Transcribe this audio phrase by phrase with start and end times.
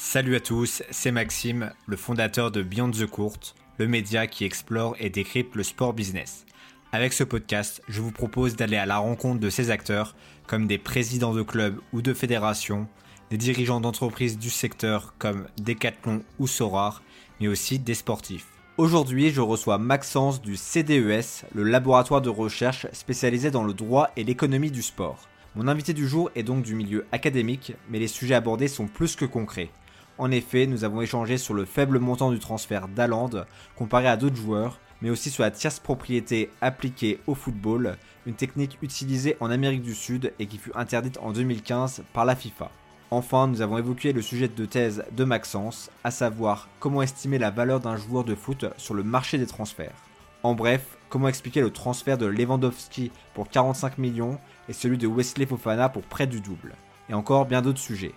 [0.00, 3.40] Salut à tous, c'est Maxime, le fondateur de Beyond the Court,
[3.78, 6.46] le média qui explore et décrypte le sport business.
[6.92, 10.14] Avec ce podcast, je vous propose d'aller à la rencontre de ces acteurs,
[10.46, 12.86] comme des présidents de clubs ou de fédérations,
[13.30, 17.02] des dirigeants d'entreprises du secteur comme Decathlon ou Sorar,
[17.40, 18.46] mais aussi des sportifs.
[18.76, 24.22] Aujourd'hui, je reçois Maxence du CDES, le laboratoire de recherche spécialisé dans le droit et
[24.22, 25.28] l'économie du sport.
[25.56, 29.16] Mon invité du jour est donc du milieu académique, mais les sujets abordés sont plus
[29.16, 29.70] que concrets.
[30.18, 33.30] En effet, nous avons échangé sur le faible montant du transfert d'Aland
[33.76, 38.78] comparé à d'autres joueurs, mais aussi sur la tierce propriété appliquée au football, une technique
[38.82, 42.72] utilisée en Amérique du Sud et qui fut interdite en 2015 par la FIFA.
[43.12, 47.50] Enfin, nous avons évoqué le sujet de thèse de Maxence, à savoir comment estimer la
[47.50, 50.02] valeur d'un joueur de foot sur le marché des transferts.
[50.42, 54.38] En bref, comment expliquer le transfert de Lewandowski pour 45 millions
[54.68, 56.74] et celui de Wesley Fofana pour près du double.
[57.08, 58.14] Et encore bien d'autres sujets.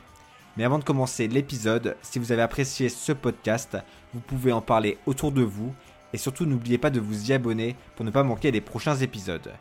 [0.58, 3.78] Mais avant de commencer l'épisode, si vous avez apprécié ce podcast,
[4.14, 5.74] vous pouvez en parler autour de vous
[6.14, 9.52] et surtout n'oubliez pas de vous y abonner pour ne pas manquer les prochains épisodes.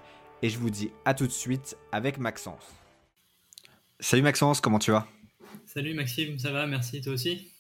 [0.43, 2.75] Et je vous dis à tout de suite avec Maxence.
[4.01, 5.07] Salut Maxence, comment tu vas?
[5.67, 7.53] Salut Maxime, ça va, merci, toi aussi?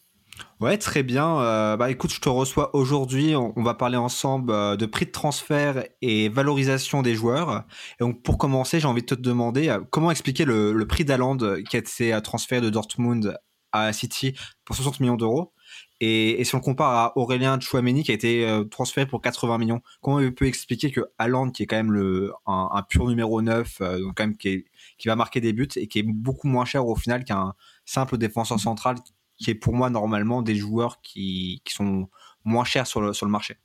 [0.61, 1.41] Ouais, très bien.
[1.41, 3.35] Euh, bah écoute, je te reçois aujourd'hui.
[3.35, 7.65] On, va parler ensemble euh, de prix de transfert et valorisation des joueurs.
[7.99, 11.39] Et donc pour commencer, j'ai envie de te demander euh, comment expliquer le, prix d'Aland
[11.69, 13.39] qui a été transféré de Dortmund
[13.73, 15.53] à City pour 60 millions d'euros?
[16.01, 20.17] Et, si on compare à Aurélien Chouameni qui a été transféré pour 80 millions, comment
[20.17, 24.17] on peut expliquer que Haaland, qui est quand même le, un, pur numéro 9, donc
[24.17, 24.65] quand même qui,
[24.99, 27.55] qui va marquer des buts et qui est beaucoup moins cher au final qu'un
[27.85, 28.97] simple défenseur central
[29.41, 32.09] qui est pour moi normalement des joueurs qui, qui sont
[32.45, 33.57] moins chers sur le, sur le marché.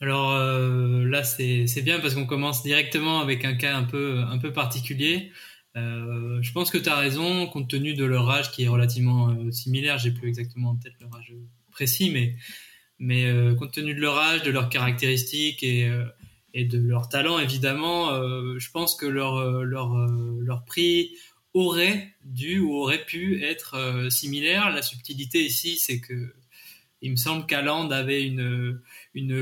[0.00, 4.38] Alors euh, là, c'est bien parce qu'on commence directement avec un cas un peu, un
[4.38, 5.30] peu particulier.
[5.76, 9.28] Euh, je pense que tu as raison, compte tenu de leur âge qui est relativement
[9.30, 9.98] euh, similaire.
[9.98, 11.32] J'ai plus exactement peut-être leur âge
[11.70, 12.34] précis, mais,
[12.98, 13.24] mais
[13.58, 15.90] compte tenu de leur âge, de leurs caractéristiques et,
[16.52, 18.10] et de leur talent, évidemment,
[18.58, 19.96] je pense que leur, leur,
[20.40, 21.12] leur prix
[21.54, 24.70] aurait dû ou aurait pu être euh, similaire.
[24.70, 26.34] La subtilité ici, c'est que
[27.04, 28.80] il me semble qu'Aland avait une,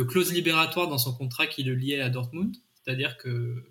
[0.08, 2.56] clause libératoire dans son contrat qui le liait à Dortmund.
[2.74, 3.64] C'est-à-dire que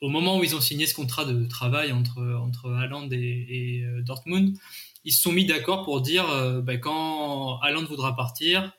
[0.00, 2.68] au moment où ils ont signé ce contrat de travail entre, entre
[3.12, 4.56] et, euh, Dortmund,
[5.04, 8.72] ils se sont mis d'accord pour dire euh, bah, quand Haaland voudra partir,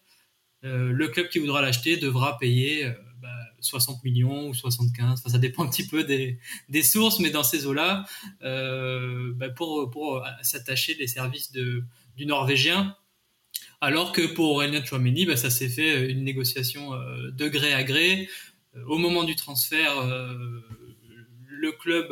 [0.65, 2.89] le club qui voudra l'acheter devra payer
[3.63, 7.65] 60 millions ou 75, enfin, ça dépend un petit peu des, sources, mais dans ces
[7.65, 8.05] eaux-là,
[8.43, 12.95] euh, bah, pour, pour s'attacher des services du Norvégien.
[13.81, 17.73] Alors que pour Aurélien Chouameni, bah, ça s'est fait euh, une négociation euh, de gré
[17.73, 18.29] à gré.
[18.87, 19.93] Au moment du transfert,
[21.47, 22.11] le club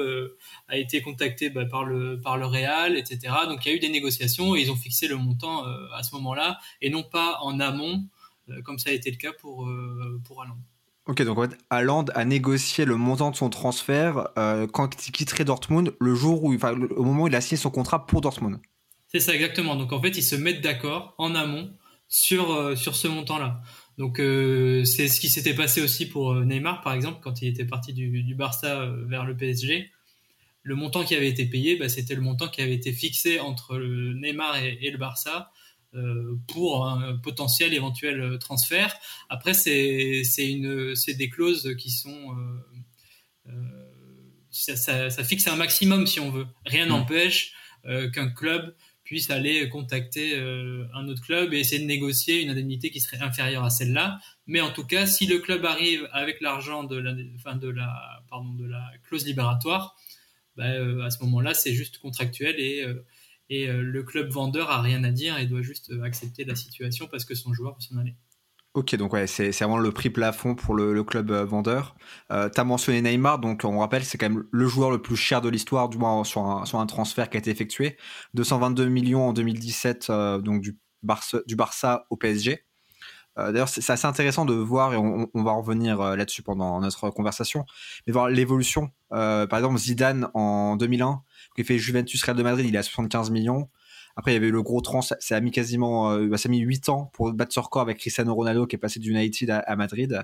[0.67, 3.33] a été contacté bah, par le Real, etc.
[3.47, 6.13] Donc il y a eu des négociations et ils ont fixé le montant à ce
[6.13, 8.05] moment-là et non pas en amont,
[8.63, 9.67] comme ça a été le cas pour
[10.23, 10.45] pour.
[11.07, 15.11] Ok, donc en fait, Haaland a négocié le montant de son transfert euh, quand il
[15.11, 18.21] quitterait Dortmund le jour où, enfin, au moment où il a signé son contrat pour
[18.21, 18.59] Dortmund.
[19.07, 19.75] C'est ça exactement.
[19.75, 21.71] Donc en fait, ils se mettent d'accord en amont
[22.07, 23.61] sur euh, sur ce montant-là.
[23.97, 27.65] Donc euh, c'est ce qui s'était passé aussi pour Neymar par exemple quand il était
[27.65, 29.89] parti du, du Barça vers le PSG.
[30.63, 33.79] Le montant qui avait été payé, bah, c'était le montant qui avait été fixé entre
[33.79, 35.51] Neymar et le Barça
[36.47, 38.95] pour un potentiel éventuel euh, transfert.
[39.29, 42.35] Après, c'est des clauses qui sont
[43.47, 43.51] euh,
[44.51, 46.47] ça, ça, ça, fixe un maximum si on veut.
[46.65, 46.89] Rien mm.
[46.89, 47.53] n'empêche
[48.13, 50.39] qu'un club puisse aller contacter
[50.93, 54.19] un autre club et essayer de négocier une indemnité qui serait inférieure à celle-là.
[54.45, 58.21] Mais en tout cas, si le club arrive avec l'argent de la, enfin de la,
[58.29, 59.95] pardon, de la clause libératoire,
[60.55, 60.65] bah,
[61.03, 62.85] à ce moment-là, c'est juste contractuel et
[63.51, 66.55] et euh, le club vendeur a rien à dire et doit juste euh, accepter la
[66.55, 68.15] situation parce que son joueur peut s'en aller.
[68.73, 71.93] Ok, donc ouais, c'est vraiment le prix plafond pour le, club euh, vendeur.
[72.29, 75.41] Tu as mentionné Neymar, donc on rappelle, c'est quand même le joueur le plus cher
[75.41, 77.97] de l'histoire, du moins sur un, transfert qui a été effectué.
[78.33, 80.09] 222 millions en 2017,
[80.41, 82.63] donc du Barça, au PSG.
[83.35, 87.65] D'ailleurs, c'est assez intéressant de voir, et on va revenir là-dessus pendant notre conversation,
[88.07, 88.91] mais voir l'évolution.
[89.09, 91.23] par exemple, Zidane en 2001,
[91.55, 93.69] qui fait Juventus Real de Madrid, il est à 75 millions.
[94.15, 96.51] Après, il y avait le gros trans, ça a mis quasiment, euh, bah, ça a
[96.51, 99.59] mis 8 ans pour battre ce record avec Cristiano Ronaldo qui est passé d'United à,
[99.59, 100.21] à, Madrid.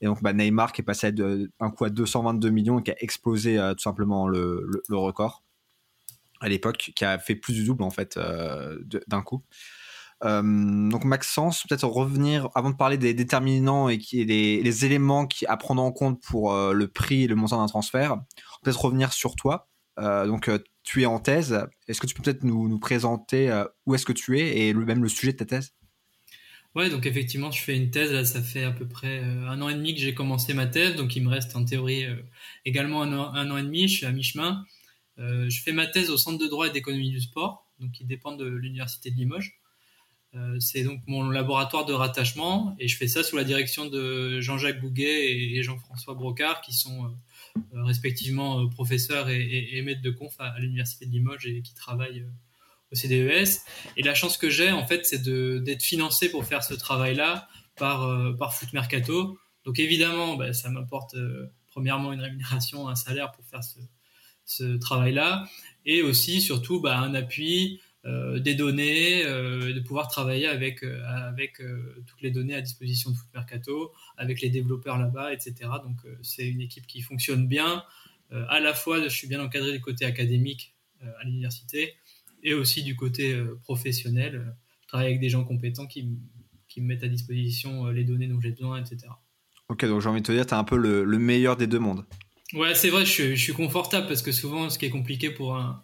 [0.00, 1.12] Et donc, bah, Neymar qui est passé
[1.60, 5.42] un coup à 222 millions et qui a explosé euh, tout simplement le, record
[6.40, 8.78] à l'époque, qui a fait plus du double en fait euh,
[9.08, 9.42] d'un coup.
[10.22, 15.82] donc Maxence, peut-être revenir avant de parler des déterminants et qui, les, éléments à prendre
[15.82, 18.18] en compte pour le prix et le montant d'un transfert,
[18.62, 19.67] peut-être revenir sur toi.
[19.98, 21.66] Euh, donc, euh, tu es en thèse.
[21.86, 25.08] Est-ce que tu peux peut-être nous, présenter où est-ce que tu es et même le
[25.08, 25.74] sujet de ta thèse?
[26.74, 28.12] Ouais, donc effectivement, je fais une thèse.
[28.12, 30.96] Là, ça fait à peu près un an et demi que j'ai commencé ma thèse.
[30.96, 32.06] Donc, il me reste en théorie
[32.64, 33.88] également un an, et demi.
[33.88, 34.64] Je suis à mi-chemin.
[35.18, 38.32] je fais ma thèse au Centre de droit et d'économie du sport, donc qui dépend
[38.32, 39.58] de l'Université de Limoges.
[40.34, 44.40] Euh, c'est donc mon laboratoire de rattachement et je fais ça sous la direction de
[44.40, 47.16] Jean-Jacques Bouguet et Jean-François Brocard qui sont
[47.74, 52.26] euh, euh, respectivement professeurs et, maîtres de conf à, l'université de Limoges et qui travaillent
[52.92, 53.60] au CDES.
[53.96, 58.36] Et la chance que j'ai en fait, c'est d'être financé pour faire ce travail-là par
[58.36, 59.38] par Foot Mercato.
[59.64, 61.14] Donc évidemment, bah, ça m'apporte
[61.66, 63.78] premièrement une rémunération, un salaire pour faire ce,
[64.48, 65.46] ce travail-là
[65.84, 71.02] et aussi surtout bah, un appui euh, des données, euh, de pouvoir travailler avec, euh,
[71.06, 71.60] avec
[72.06, 75.54] toutes les données à disposition de Foot Mercato, avec les développeurs là-bas, etc.
[75.82, 77.84] Donc c'est une équipe qui fonctionne bien.
[78.30, 81.94] à la fois, je suis bien encadré du côté académique à l'université
[82.42, 84.54] et aussi du côté professionnel.
[84.82, 86.10] Je travaille avec des gens compétents qui,
[86.68, 89.08] qui me mettent à disposition les données dont j'ai besoin, etc.
[89.68, 91.66] Ok, donc j'ai envie de te dire, tu es un peu le, le, meilleur des
[91.66, 92.04] deux mondes.
[92.54, 95.56] Ouais, c'est vrai, je, je, suis confortable parce que souvent, ce qui est compliqué pour
[95.56, 95.82] un,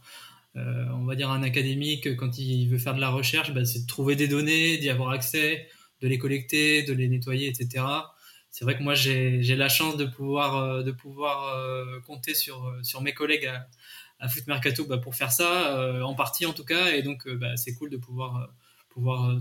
[0.57, 3.83] euh, on va dire un académique quand il veut faire de la recherche, bah, c'est
[3.83, 5.69] de trouver des données, d'y avoir accès,
[6.01, 7.85] de les collecter, de les nettoyer, etc.
[8.51, 13.47] C'est vrai que moi j'ai la chance de pouvoir euh, euh, compter sur mes collègues
[13.47, 13.69] à,
[14.21, 17.57] à Foot Mercato bah, pour faire ça, en partie en tout cas, et donc bah,
[17.57, 18.49] c'est cool de pouvoir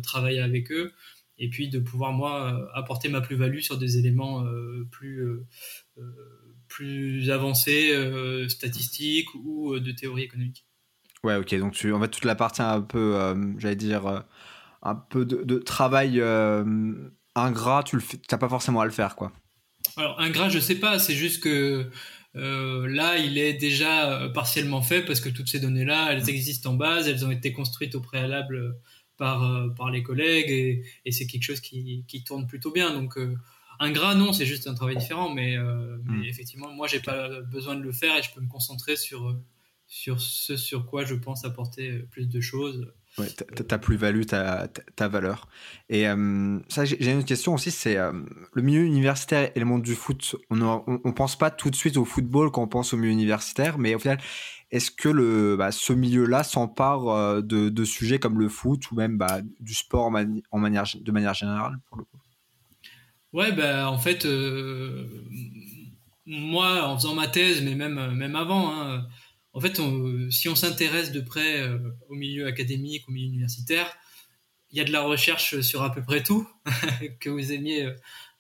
[0.02, 0.94] travailler avec eux
[1.38, 4.44] et puis de pouvoir moi apporter ma plus-value sur des éléments
[4.90, 5.46] plus
[7.30, 7.94] avancés,
[8.50, 10.66] statistiques ou de théorie économique.
[11.24, 11.56] Ouais, ok.
[11.56, 14.20] Donc, tu, en fait, toute la partie un peu, euh, j'allais dire, euh,
[14.82, 16.94] un peu de, travail euh,
[17.36, 17.98] ingrat, tu
[18.32, 19.32] n'as pas forcément à le faire, quoi.
[19.96, 21.00] Alors, ingrat, je sais pas.
[21.00, 21.90] C'est juste que
[22.34, 27.08] là, il est déjà partiellement fait parce que toutes ces données-là, elles existent en base,
[27.08, 28.76] elles ont été construites au préalable
[29.18, 32.92] par, par les collègues et, et c'est quelque chose qui, qui, tourne plutôt bien.
[32.92, 33.18] Donc,
[33.80, 35.34] ingrat, non, c'est juste un travail différent.
[35.34, 35.58] Mais,
[36.06, 39.38] mais effectivement, moi, j'ai pas besoin de le faire et je peux me concentrer sur
[39.94, 42.92] sur ce sur quoi je pense apporter euh, plus de choses.
[43.20, 45.48] Ouais, ta plus-value, ta, valeur.
[45.88, 48.12] Et euh, ça, j'ai une question aussi, c'est euh,
[48.54, 50.36] le milieu universitaire et le monde du foot.
[50.50, 53.78] On ne pense pas tout de suite au football quand on pense au milieu universitaire,
[53.78, 54.20] mais au final,
[54.72, 59.20] est-ce que le, bah, ce milieu-là s'empare de, de, sujets comme le foot ou même
[59.20, 60.14] bah, du sport en,
[60.50, 62.18] en, manière, de manière générale pour le coup?
[63.32, 64.28] Ouais, bah, en fait,
[66.26, 69.06] moi, en faisant ma thèse, mais même, même avant, hein,
[69.54, 69.80] en fait,
[70.32, 71.78] si on s'intéresse de près euh,
[72.10, 73.96] au milieu académique, au milieu universitaire,
[74.72, 76.50] il y a de la recherche sur à peu près tout,
[77.20, 77.94] que vous aimiez euh,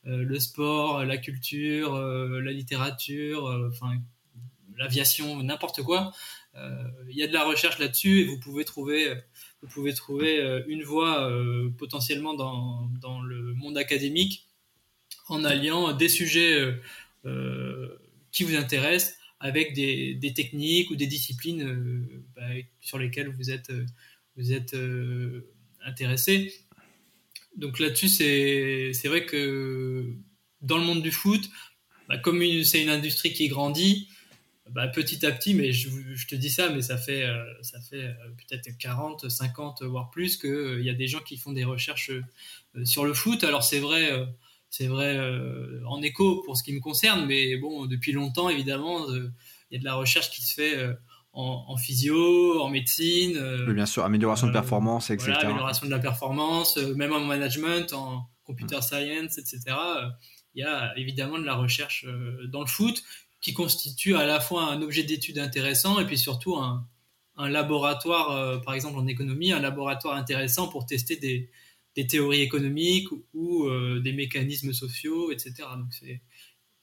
[0.08, 3.72] euh, le sport, la culture, la littérature,
[4.76, 6.12] l'aviation, n'importe quoi.
[6.56, 9.14] Il y a de la recherche là-dessus et vous pouvez trouver,
[10.68, 11.32] une voie
[11.78, 14.46] potentiellement dans, le monde académique
[15.30, 16.76] en alliant des sujets
[18.32, 22.48] qui vous intéressent avec des, techniques ou des disciplines euh, bah,
[22.80, 23.86] sur lesquelles vous êtes, euh,
[24.38, 25.52] vous êtes euh,
[25.86, 26.54] intéressé.
[27.58, 30.16] Donc là-dessus, c'est vrai que
[30.62, 31.50] dans le monde du foot,
[32.08, 34.08] bah, comme c'est une industrie qui grandit,
[34.72, 37.28] bah, petit à petit, mais je, je, te dis ça, mais ça fait,
[37.62, 41.66] ça fait peut-être 40, 50, voire plus, qu'il y a des gens qui font des
[41.66, 42.12] recherches
[42.86, 43.44] sur le foot.
[43.44, 44.10] Alors c'est vrai,
[44.74, 49.08] c'est vrai euh, en écho pour ce qui me concerne, mais bon, depuis longtemps, évidemment,
[49.08, 49.32] euh,
[49.70, 50.96] il y a de la recherche qui se fait euh,
[51.32, 53.40] en, physio, en médecine.
[53.72, 55.26] bien sûr, amélioration de performance, etc.
[55.32, 59.62] Voilà, amélioration de la performance, même en management, en computer science, etc.
[60.56, 62.08] Il y a évidemment de la recherche
[62.52, 63.04] dans le foot
[63.42, 66.88] qui constitue à la fois un objet d'étude intéressant et puis surtout un,
[67.38, 71.50] un laboratoire, par exemple en économie, un laboratoire intéressant pour tester des,
[71.96, 75.54] des théories économiques ou, euh, des mécanismes sociaux, etc.
[75.78, 75.94] Donc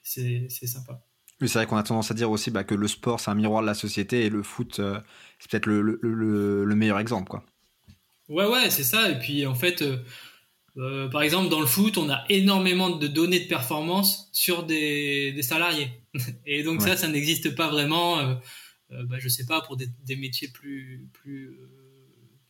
[0.02, 1.04] c'est sympa.
[1.40, 3.34] Oui, c'est vrai qu'on a tendance à dire aussi bah, que le sport, c'est un
[3.34, 5.00] miroir de la société et le foot, euh,
[5.38, 7.28] c'est peut-être le, le, le, meilleur exemple.
[7.30, 7.44] Quoi.
[8.28, 9.08] Ouais, ouais, c'est ça.
[9.10, 9.82] Et puis en fait,
[10.76, 15.32] euh, par exemple, dans le foot, on a énormément de données de performance sur des,
[15.32, 15.88] des salariés.
[16.46, 18.38] Et donc ça, ça n'existe pas vraiment,
[18.90, 21.58] bah, je sais pas, pour des, des métiers plus, plus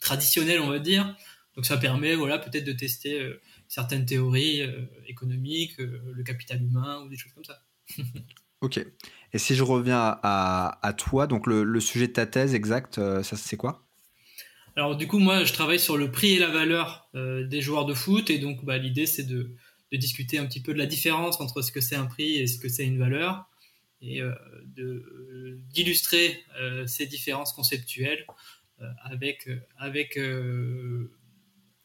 [0.00, 1.14] traditionnels, on va dire.
[1.57, 6.62] Donc ça permet voilà, peut-être de tester euh, certaines théories euh, économiques, euh, le capital
[6.62, 7.62] humain ou des choses comme ça.
[8.61, 8.78] ok.
[9.33, 13.57] Et si je reviens à, toi, donc le, sujet de ta thèse exact, ça c'est
[13.57, 13.87] quoi?
[14.75, 17.95] Alors du coup, moi je travaille sur le prix et la valeur des joueurs de
[17.95, 19.54] foot et donc bah, l'idée c'est de,
[19.92, 22.59] discuter un petit peu de la différence entre ce que c'est un prix et ce
[22.59, 23.49] que c'est une valeur.
[24.02, 24.21] et
[25.73, 26.42] d'illustrer
[26.87, 28.26] ces différences conceptuelles
[29.04, 30.19] avec, avec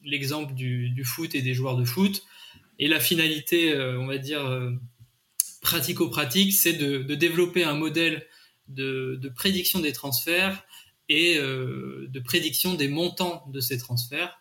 [0.06, 2.24] l'exemple du, foot et des joueurs de foot.
[2.80, 4.44] Et la finalité, on va dire,
[5.62, 8.26] pratico-pratique, c'est de, développer un modèle
[8.68, 10.64] de, prédiction des transferts
[11.10, 14.40] et de prédiction des montants de ces transferts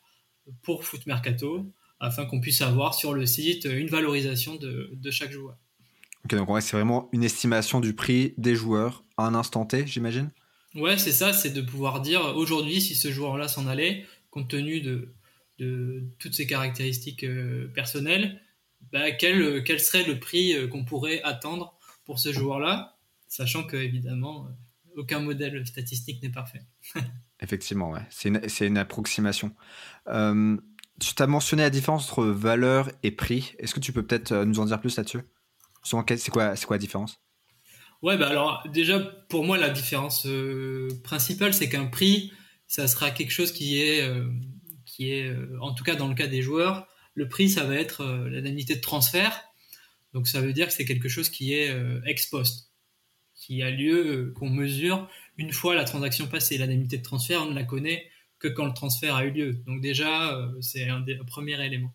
[0.63, 1.67] pour Foot Mercato
[2.01, 5.57] afin qu'on puisse avoir sur le site une valorisation de, chaque joueur.
[6.25, 10.31] Ok, donc c'est vraiment une estimation du prix des joueurs à un instant T, j'imagine?
[10.75, 14.81] Ouais, c'est ça, c'est de pouvoir dire aujourd'hui si ce joueur-là s'en allait, compte tenu
[14.81, 15.13] de,
[15.59, 18.41] de toutes ses caractéristiques euh, personnelles,
[18.93, 23.77] bah, quel, quel, serait le prix euh, qu'on pourrait attendre pour ce joueur-là, sachant que
[23.77, 26.63] évidemment euh, aucun modèle statistique n'est parfait.
[27.41, 28.07] Effectivement, ouais.
[28.11, 29.55] c'est une, une, approximation.
[30.09, 30.57] Euh,
[31.01, 33.55] tu t'as mentionné la différence entre valeur et prix.
[33.59, 35.21] Est-ce que tu peux peut-être euh, nous en dire plus là-dessus?
[35.83, 37.21] C'est quoi, quoi la différence?
[38.03, 42.33] Ouais, bah alors déjà pour moi la différence euh, principale c'est qu'un prix
[42.67, 44.29] ça sera quelque chose qui est euh,
[44.95, 48.05] qui est en tout cas dans le cas des joueurs le prix ça va être
[48.31, 49.45] l'indemnité de transfert
[50.13, 51.75] donc ça veut dire que c'est quelque chose qui est
[52.07, 52.71] ex post
[53.35, 57.65] qui a lieu qu'on mesure une fois la transaction passée l'indemnité de transfert on la
[57.65, 58.09] connaît
[58.45, 59.53] que quand le transfert a eu lieu.
[59.67, 61.93] Donc déjà, euh, c'est un, des, premier élément.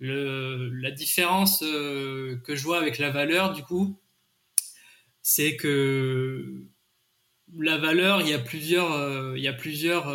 [0.00, 3.96] la différence euh, que je vois avec la valeur, du coup,
[5.22, 6.66] c'est que
[7.58, 10.12] la valeur, il y a plusieurs, euh, il y a plusieurs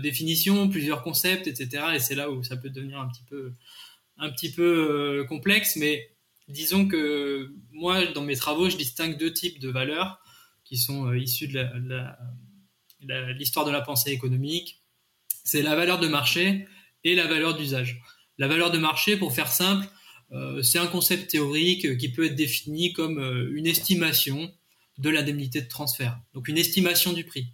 [0.00, 1.84] définitions, plusieurs concepts, etc.
[1.94, 3.52] Et c'est là où ça peut devenir un petit peu,
[4.18, 5.76] un petit peu complexe.
[5.76, 6.10] Mais
[6.48, 10.20] disons que moi, dans mes travaux, je distingue deux types de valeurs
[10.64, 11.58] qui sont issues de
[13.34, 14.80] l'histoire de la pensée économique,
[15.44, 16.66] c'est la valeur de marché
[17.04, 18.00] et la valeur d'usage.
[18.38, 19.86] La valeur de marché, pour faire simple,
[20.32, 24.52] euh, c'est un concept théorique qui peut être défini comme euh, une estimation
[24.98, 27.46] de l'indemnité de transfert, donc une estimation du prix.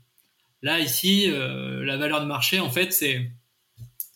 [0.63, 3.31] Là, ici, euh, la valeur de marché, en fait, c'est,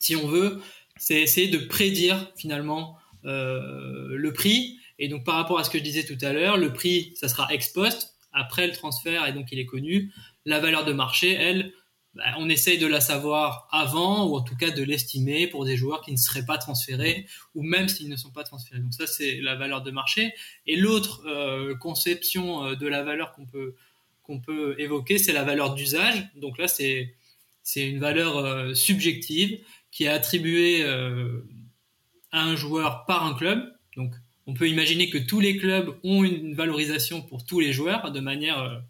[0.00, 0.60] si on veut,
[0.96, 4.78] c'est essayer de prédire finalement le prix.
[4.98, 7.28] Et donc, par rapport à ce que je disais tout à l'heure, le prix, ça
[7.28, 10.12] sera ex post, après le transfert, et donc il est connu
[10.44, 11.72] la valeur de marché, elle,
[12.14, 15.78] bah, on essaye de la savoir avant ou en tout cas de l'estimer pour des
[15.78, 18.80] joueurs qui ne seraient pas transférés ou même s'ils ne sont pas transférés.
[18.80, 20.34] Donc ça c'est la valeur de marché.
[20.66, 23.74] Et l'autre euh, conception euh, de la valeur qu'on peut
[24.22, 26.28] qu'on peut évoquer, c'est la valeur d'usage.
[26.36, 27.14] Donc là c'est
[27.62, 33.74] c'est une valeur euh, subjective qui est attribuée à un joueur par un club.
[33.96, 34.12] Donc
[34.46, 38.20] on peut imaginer que tous les clubs ont une valorisation pour tous les joueurs de
[38.20, 38.82] manière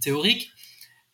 [0.00, 0.53] théorique.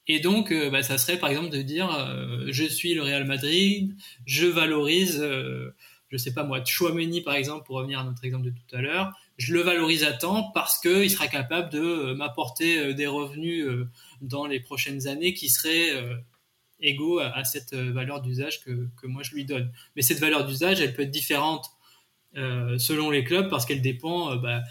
[0.07, 3.25] Et donc, euh, bah, ça serait par exemple de dire, euh, je suis le Real
[3.25, 3.95] Madrid,
[4.27, 5.75] je valorise, euh,
[6.09, 8.81] je sais pas moi, Chouameni par exemple, pour revenir à notre exemple de tout à
[8.81, 13.67] l'heure, je le valorise à temps parce qu'il sera capable de m'apporter des revenus
[14.21, 15.93] dans les prochaines années qui seraient
[16.81, 19.73] égaux à, cette valeur d'usage que, que, moi je lui donne.
[19.97, 21.71] Mais cette valeur d'usage, elle peut être différente
[22.35, 24.63] selon les clubs parce qu'elle dépend bah,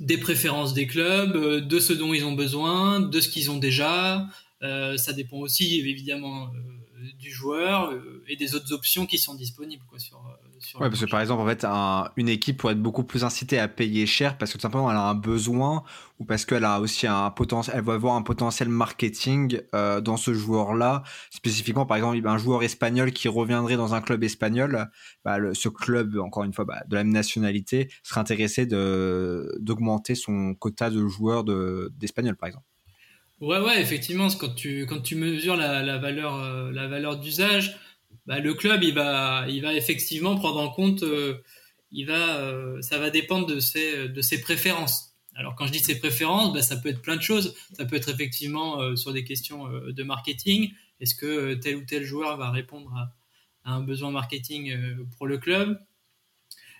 [0.00, 3.58] des préférences des clubs, euh, de ce dont ils ont besoin, de ce qu'ils ont
[3.58, 4.26] déjà.
[4.62, 7.94] Euh, ça dépend aussi évidemment euh, du joueur
[8.26, 10.20] et des autres options qui sont disponibles quoi, sur,
[10.74, 11.64] ouais, parce que par exemple, en fait,
[12.16, 14.96] une équipe pourrait être beaucoup plus incitée à payer cher parce que tout simplement elle
[14.96, 15.82] a un besoin
[16.18, 20.16] ou parce qu'elle a aussi un potentiel, elle va avoir un potentiel marketing euh, dans
[20.16, 21.02] ce joueur-là.
[21.30, 24.90] Spécifiquement, par exemple, un joueur espagnol qui reviendrait dans un club espagnol,
[25.24, 30.14] bah, ce club, encore une fois, bah, de la même nationalité, serait intéressé de d'augmenter
[30.14, 32.66] son quota de joueurs de d'espagnol, par exemple.
[33.40, 37.78] Ouais, ouais, effectivement, quand tu quand tu mesures la, la valeur euh, la valeur d'usage
[38.26, 41.42] bah, le club il va effectivement prendre en compte euh,
[41.90, 45.16] il va euh, ça va dépendre de ses préférences.
[45.34, 47.54] Alors quand je dis ses préférences bah, ça peut être plein de choses.
[47.72, 50.72] Ça peut être effectivement euh, sur des questions de marketing.
[51.00, 53.14] Est-ce que tel ou tel joueur va répondre à,
[53.64, 54.74] un besoin marketing
[55.16, 55.80] pour le club?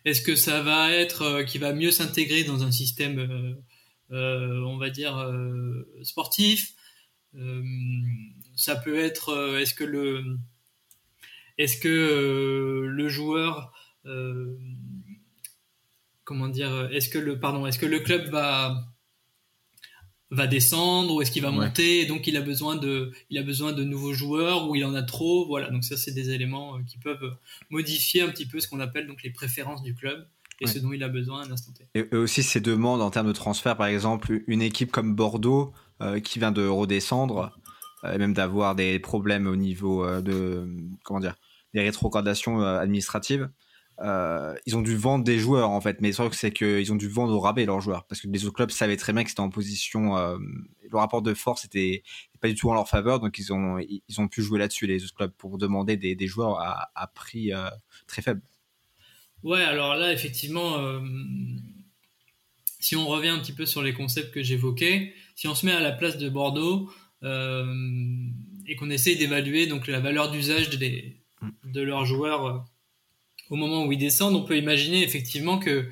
[0.05, 3.57] Est-ce que ça va être qui va mieux s'intégrer dans un système
[4.11, 5.15] on va dire
[6.03, 6.75] sportif?
[8.57, 10.39] Ça peut être est-ce que le
[11.61, 13.73] est-ce que euh, le joueur,
[14.07, 14.57] euh,
[16.25, 18.87] comment dire, est-ce que le, pardon, est-ce que le club va
[20.33, 23.43] va descendre ou est-ce qu'il va monter et donc il a besoin de il a
[23.43, 25.45] besoin de nouveaux joueurs ou il en a trop?
[25.49, 27.37] Voilà donc ça c'est des éléments euh, qui peuvent
[27.69, 30.27] modifier un petit peu ce qu'on appelle donc les préférences du club
[30.61, 31.89] et ce dont il a besoin à l'instant T.
[31.95, 35.75] Et aussi ces demandes en termes de transfert par exemple une équipe comme Bordeaux
[36.23, 37.59] qui vient de redescendre
[38.05, 40.69] et même d'avoir des problèmes au niveau de
[41.03, 41.35] comment dire
[41.75, 43.49] des rétrogradations euh, administratives.
[44.67, 47.35] ils ont dû vendre des joueurs en fait, mais le c'est qu'ils ont dû vendre
[47.35, 49.51] au rabais leurs joueurs parce que les autres clubs savaient très bien qu'ils étaient en
[49.51, 50.17] position.
[50.17, 52.03] le rapport de force était
[52.41, 55.05] pas du tout en leur faveur, donc ils ont ils ont pu jouer là-dessus les
[55.05, 57.53] autres clubs pour demander des, des joueurs à, prix
[58.07, 58.41] très faible.
[59.43, 60.79] Ouais, alors là effectivement
[62.81, 65.73] si on revient un petit peu sur les concepts que j'évoquais, si on se met
[65.73, 66.91] à la place de Bordeaux
[67.23, 67.67] euh,
[68.67, 70.79] et qu'on essaye d'évaluer donc la valeur d'usage de,
[71.65, 72.59] de leurs joueurs euh,
[73.51, 75.89] au moment où ils descendent, on peut imaginer effectivement que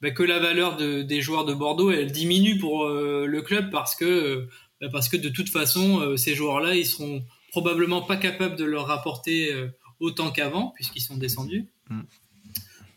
[0.00, 3.70] bah, que la valeur de, des joueurs de Bordeaux elle diminue pour euh, le club
[3.70, 4.48] parce que
[4.80, 8.86] bah, parce que de toute façon ces joueurs-là ils seront probablement pas capables de leur
[8.86, 9.52] rapporter
[10.00, 11.66] autant qu'avant puisqu'ils sont descendus.
[11.88, 12.02] Mm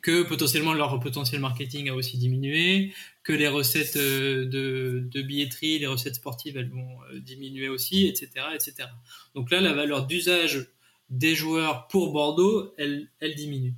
[0.01, 2.93] que potentiellement leur potentiel marketing a aussi diminué,
[3.23, 8.29] que les recettes euh, de, billetterie, les recettes sportives, elles vont euh, diminuer aussi, etc.,
[8.53, 8.87] etc.
[9.35, 10.67] Donc là, la valeur d'usage
[11.11, 13.75] des joueurs pour Bordeaux, elle, elle diminue.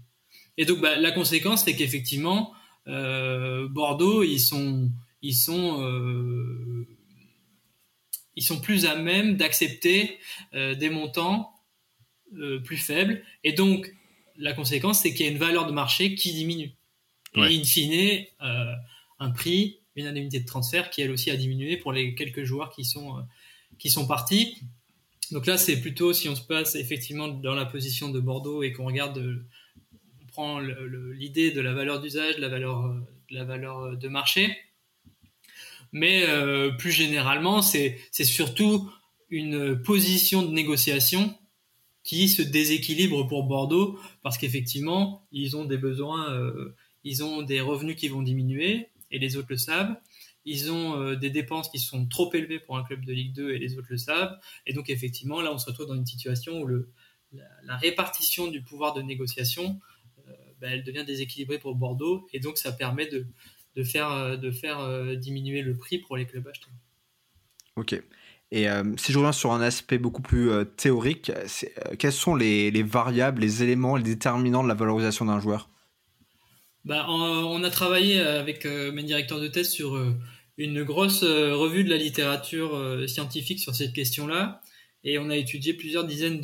[0.57, 2.53] Et donc, bah, la conséquence, c'est qu'effectivement,
[2.87, 4.89] euh, Bordeaux, ils sont,
[5.21, 6.85] ils sont,
[8.35, 10.19] ils sont plus à même d'accepter
[10.53, 11.51] des montants
[12.63, 13.23] plus faibles.
[13.43, 13.93] Et donc,
[14.37, 16.71] la conséquence, c'est qu'il y a une valeur de marché qui diminue.
[17.35, 18.73] Et in fine, euh,
[19.19, 22.69] un prix, une indemnité de transfert qui elle aussi a diminué pour les quelques joueurs
[22.69, 23.21] qui sont, euh,
[23.79, 24.57] qui sont partis.
[25.31, 28.71] Donc là, c'est plutôt si on se passe effectivement dans la position de Bordeaux et
[28.73, 29.45] qu'on regarde, euh,
[30.21, 32.95] on prend l'idée de la valeur d'usage, la valeur,
[33.29, 34.55] de la valeur de marché.
[35.91, 36.25] Mais
[36.79, 38.91] plus généralement, c'est surtout
[39.29, 41.35] une position de négociation
[42.03, 47.61] qui se déséquilibre pour Bordeaux parce qu'effectivement, ils ont des besoins, euh, ils ont des
[47.61, 49.95] revenus qui vont diminuer et les autres le savent.
[50.45, 53.51] Ils ont euh, des dépenses qui sont trop élevées pour un club de Ligue 2
[53.51, 54.37] et les autres le savent.
[54.65, 56.91] Et donc, effectivement, là, on se retrouve dans une situation où le,
[57.63, 59.79] la, répartition du pouvoir de négociation,
[60.27, 62.27] euh, bah, elle devient déséquilibrée pour Bordeaux.
[62.33, 63.25] Et donc, ça permet de,
[63.75, 66.73] de faire, de faire diminuer le prix pour les clubs acheteurs.
[67.75, 67.99] Ok.
[68.53, 72.35] Et euh, si je reviens sur un aspect beaucoup plus euh, théorique, euh, quels sont
[72.35, 75.69] les, variables, les éléments, les déterminants de la valorisation d'un joueur?
[76.85, 79.95] Bah, on, a travaillé avec mes directeurs de thèse sur
[80.57, 84.61] une grosse revue de la littérature scientifique sur cette question-là,
[85.03, 86.41] et on a étudié plusieurs dizaines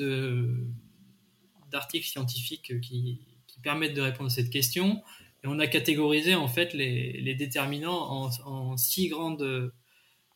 [1.72, 3.22] d'articles scientifiques qui,
[3.62, 5.04] permettent de répondre à cette question,
[5.44, 9.72] et on a catégorisé en fait les, déterminants en, six grandes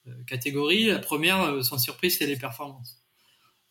[0.07, 0.87] euh, catégories.
[0.87, 3.01] La première, euh, sans surprise, c'est les performances.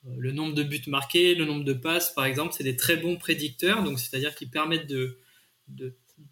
[0.06, 2.96] Euh, le nombre de buts marqués, le nombre de passes, par exemple, c'est des très
[2.96, 5.18] bons prédicteurs, donc c'est-à-dire qu'ils permettent de,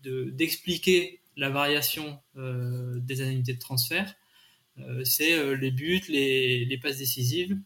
[0.02, 4.14] d'expliquer la variation des indemnités de transfert.
[5.04, 7.56] c'est les buts, les, passes décisives,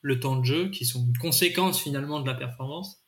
[0.00, 3.04] le temps de jeu, qui sont une conséquence finalement de la performance,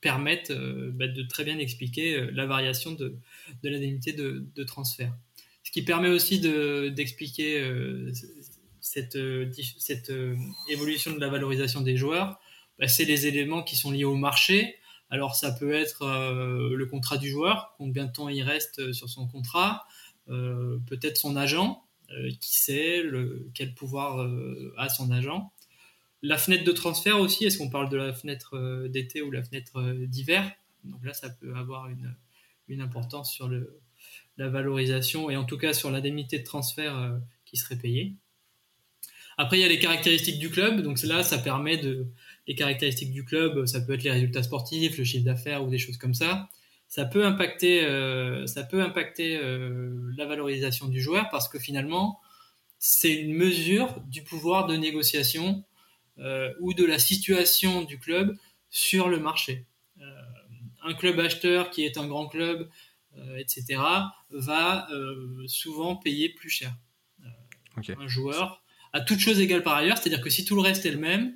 [0.00, 3.18] permettent bah, de très bien expliquer la variation de,
[3.62, 5.12] de l'indemnité de transfert.
[5.68, 8.10] Ce qui permet aussi d'expliquer euh,
[8.80, 9.52] cette, euh,
[10.08, 10.36] euh,
[10.70, 12.40] évolution de la valorisation des joueurs,
[12.78, 14.76] bah, c'est les éléments qui sont liés au marché.
[15.10, 19.26] Alors ça peut être le contrat du joueur, combien de temps il reste sur son
[19.26, 19.86] contrat,
[20.26, 21.82] peut-être son agent,
[22.40, 23.02] qui sait
[23.54, 24.30] quel pouvoir
[24.76, 25.50] a son agent.
[26.20, 29.92] La fenêtre de transfert aussi, est-ce qu'on parle de la fenêtre d'été ou la fenêtre
[30.06, 30.50] d'hiver?
[30.84, 32.14] Donc là, ça peut avoir une,
[32.68, 33.50] une importance sur
[34.36, 38.14] la valorisation et en tout cas sur l'indemnité de transfert euh, qui serait payée.
[39.36, 40.80] Après, il y a les caractéristiques du club.
[40.82, 42.06] Donc là, ça permet de
[42.48, 45.78] les caractéristiques du club, ça peut être les résultats sportifs, le chiffre d'affaires ou des
[45.78, 46.48] choses comme ça.
[46.88, 52.18] Ça peut impacter, euh, ça peut impacter euh, la valorisation du joueur parce que finalement,
[52.80, 55.64] c'est une mesure du pouvoir de négociation
[56.60, 58.36] ou de la situation du club
[58.70, 59.66] sur le marché.
[60.82, 62.68] un club acheteur qui est un grand club
[63.16, 63.80] euh, etc.,
[64.30, 66.72] va euh, souvent payer plus cher.
[67.24, 70.86] Euh, un joueur, à toute chose égale par ailleurs, c'est-à-dire que si tout le reste
[70.86, 71.34] est le même,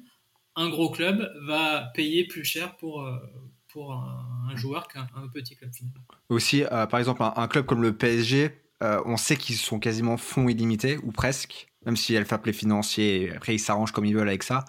[0.57, 3.09] un gros club va payer plus cher pour,
[3.69, 6.03] pour un, joueur qu'un petit club finalement.
[6.29, 10.99] Aussi, par exemple, un, club comme le PSG, on sait qu'ils sont quasiment fonds illimités,
[10.99, 14.65] ou presque, même si le les financiers, après ils s'arrangent comme ils veulent avec ça.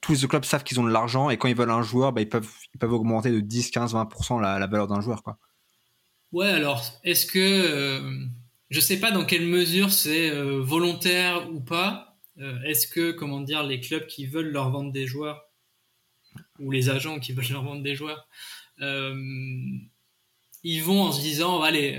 [0.00, 2.20] tous les clubs savent qu'ils ont de l'argent et quand ils veulent un joueur, bah,
[2.20, 5.24] ils, peuvent, ils peuvent augmenter de 10, 15, 20% la, la valeur d'un joueur.
[5.24, 5.38] Quoi.
[6.32, 7.38] Ouais, alors, est-ce que.
[7.38, 8.26] Euh,
[8.68, 12.15] je sais pas dans quelle mesure c'est euh, volontaire ou pas.
[12.38, 15.48] Euh, est-ce que, comment dire, les clubs qui veulent leur vendre des joueurs,
[16.58, 18.28] ou les agents qui veulent leur vendre des joueurs,
[20.62, 21.94] ils vont en se disant, allez,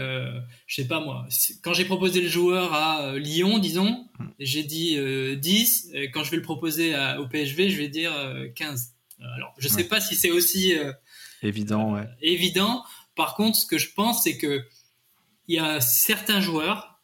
[0.68, 1.28] je sais pas moi,
[1.64, 4.08] quand j'ai proposé le joueur à Lyon, disons,
[4.40, 4.98] j'ai dit
[5.38, 8.14] 10, et quand je vais le proposer au PSV, je vais dire
[8.56, 8.94] 15.
[9.36, 10.74] Alors, je sais pas si c'est aussi
[11.42, 11.94] évident.
[11.94, 12.08] Ouais.
[12.22, 12.84] Évident.
[13.16, 14.68] Par contre, ce que je pense, c'est que
[15.48, 17.00] il y a certains joueurs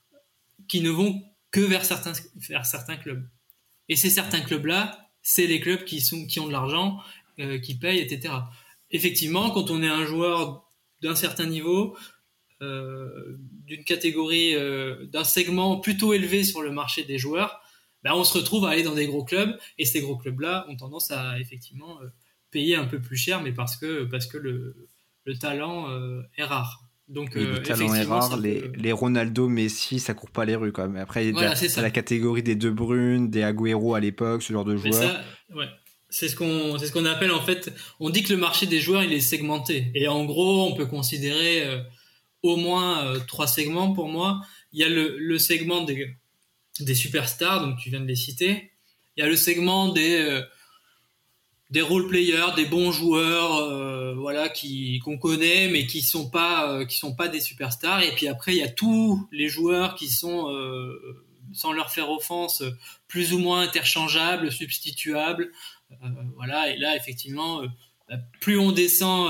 [0.67, 3.25] qui ne vont que vers certains, clubs.
[3.87, 6.99] Et ces certains clubs-là, c'est les clubs qui, sont, qui ont de l'argent,
[7.39, 8.33] euh, qui payent, etc.
[8.89, 10.67] Effectivement, quand on est un joueur
[11.03, 11.95] d'un certain niveau,
[12.61, 17.61] euh, d'une catégorie, euh, d'un segment plutôt élevé sur le marché des joueurs,
[18.03, 20.75] ben on se retrouve à aller dans des gros clubs et ces gros clubs-là ont
[20.75, 21.99] tendance à effectivement
[22.51, 25.87] payer un peu plus cher, mais parce que, parce que le talent
[26.35, 26.82] est rare.
[27.09, 28.37] Donc, le talent est rare.
[28.37, 31.01] Les, les, Ronaldo, Messi, ça court pas les rues quand même.
[31.01, 34.65] Après, il y a la catégorie des De Bruyne, des Agüero à l'époque, ce genre
[34.65, 35.19] de joueurs.
[35.53, 35.67] ouais.
[36.09, 37.73] C'est ce qu'on c'est ce qu'on appelle en fait.
[37.99, 39.91] On dit que le marché des joueurs il est segmenté.
[39.95, 41.81] Et en gros, on peut considérer euh,
[42.43, 44.39] au moins euh, trois segments pour moi.
[44.73, 46.15] Il y a le, le segment des
[46.79, 48.73] des superstars, donc tu viens de les citer.
[49.17, 50.43] Il y a le segment des euh,
[51.69, 56.71] des role players, des bons joueurs, euh, voilà, qui qu'on connaît, mais qui sont pas
[56.71, 58.03] euh, qui sont pas des superstars.
[58.03, 62.11] Et puis après, il y a tous les joueurs qui sont, euh, sans leur faire
[62.11, 62.63] offense,
[63.07, 65.51] plus ou moins interchangeables, substituables.
[66.35, 66.69] voilà.
[66.71, 67.63] Et là, effectivement,
[68.09, 69.29] bah, plus on descend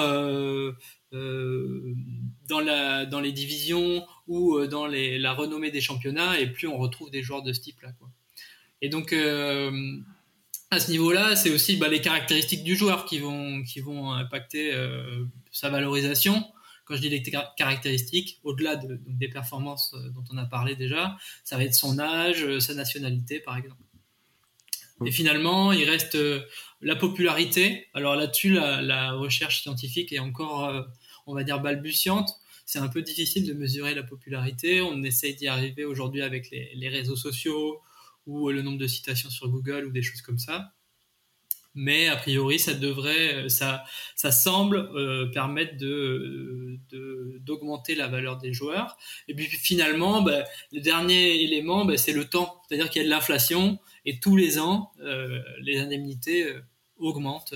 [1.11, 6.77] dans la dans les divisions ou dans les, la renommée des championnats, et plus on
[6.77, 8.09] retrouve des joueurs de ce type-là, quoi.
[8.81, 9.13] Et donc
[10.73, 14.73] à ce niveau-là, c'est aussi bah, les caractéristiques du joueur qui vont, qui vont impacter
[14.73, 16.43] euh, sa valorisation.
[16.85, 17.23] Quand je dis les
[17.55, 21.99] caractéristiques, au-delà de, des performances euh, dont on a parlé déjà, ça va être son
[21.99, 23.77] âge, euh, sa nationalité, par exemple.
[25.05, 26.17] Et finalement, il reste
[26.81, 27.87] la popularité.
[27.93, 30.87] Alors là-dessus, la, recherche scientifique est encore,
[31.25, 32.29] on va dire, balbutiante.
[32.65, 34.81] C'est un peu difficile de mesurer la popularité.
[34.81, 37.81] On essaye d'y arriver aujourd'hui avec les, les réseaux sociaux,
[38.25, 40.73] ou le nombre de citations sur Google ou des choses comme ça.
[41.75, 43.83] Mais a priori, ça devrait, ça,
[44.15, 46.79] ça semble euh, permettre de,
[47.39, 48.95] d'augmenter la valeur des joueurs.
[49.27, 52.61] Et puis finalement, bah, le dernier élément, bah, c'est le temps.
[52.67, 56.61] C'est-à-dire qu'il y a de l'inflation et tous les ans, euh, les indemnités euh,
[56.97, 57.55] augmentent,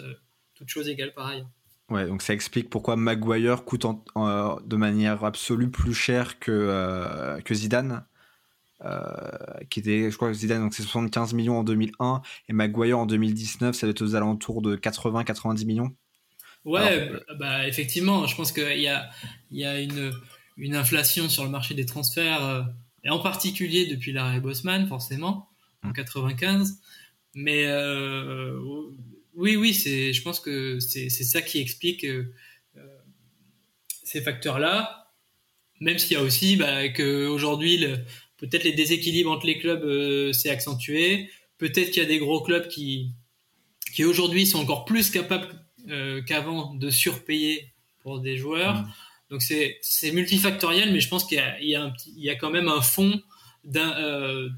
[0.55, 1.49] toutes choses égales par ailleurs.
[1.89, 8.03] Ouais, donc ça explique pourquoi Maguire coûte de manière absolue plus cher que, que Zidane.
[8.85, 9.09] Euh,
[9.71, 13.07] qui était, je crois que Zidane, donc c'est 75 millions en 2001 et Maguire en
[13.07, 15.95] 2019, ça va être aux alentours de 80-90 millions.
[16.63, 19.09] Ouais, bah, effectivement, je pense qu'il y a,
[19.51, 20.11] y a une,
[20.57, 22.61] une inflation sur le marché des transferts, euh,
[23.03, 25.49] et en particulier depuis l'arrêt Bosman, forcément,
[25.83, 26.69] en 95.
[26.69, 26.77] Hum.
[27.35, 28.59] Mais euh,
[29.33, 32.33] oui, oui, c'est, je pense que c'est, ça qui explique euh,
[34.03, 35.11] ces facteurs-là.
[35.79, 37.85] Même s'il y a aussi bah, qu'aujourd'hui,
[38.37, 41.29] Peut-être les déséquilibres entre les clubs euh, s'est accentué.
[41.57, 43.11] Peut-être qu'il y a des gros clubs qui,
[43.93, 45.47] qui aujourd'hui sont encore plus capables
[45.89, 48.81] euh, qu'avant de surpayer pour des joueurs.
[48.81, 48.91] Mmh.
[49.29, 52.13] Donc c'est, c'est multifactoriel, mais je pense qu'il y a, il y a, un petit,
[52.15, 53.21] il y a quand même un fond
[53.63, 54.49] d'un euh,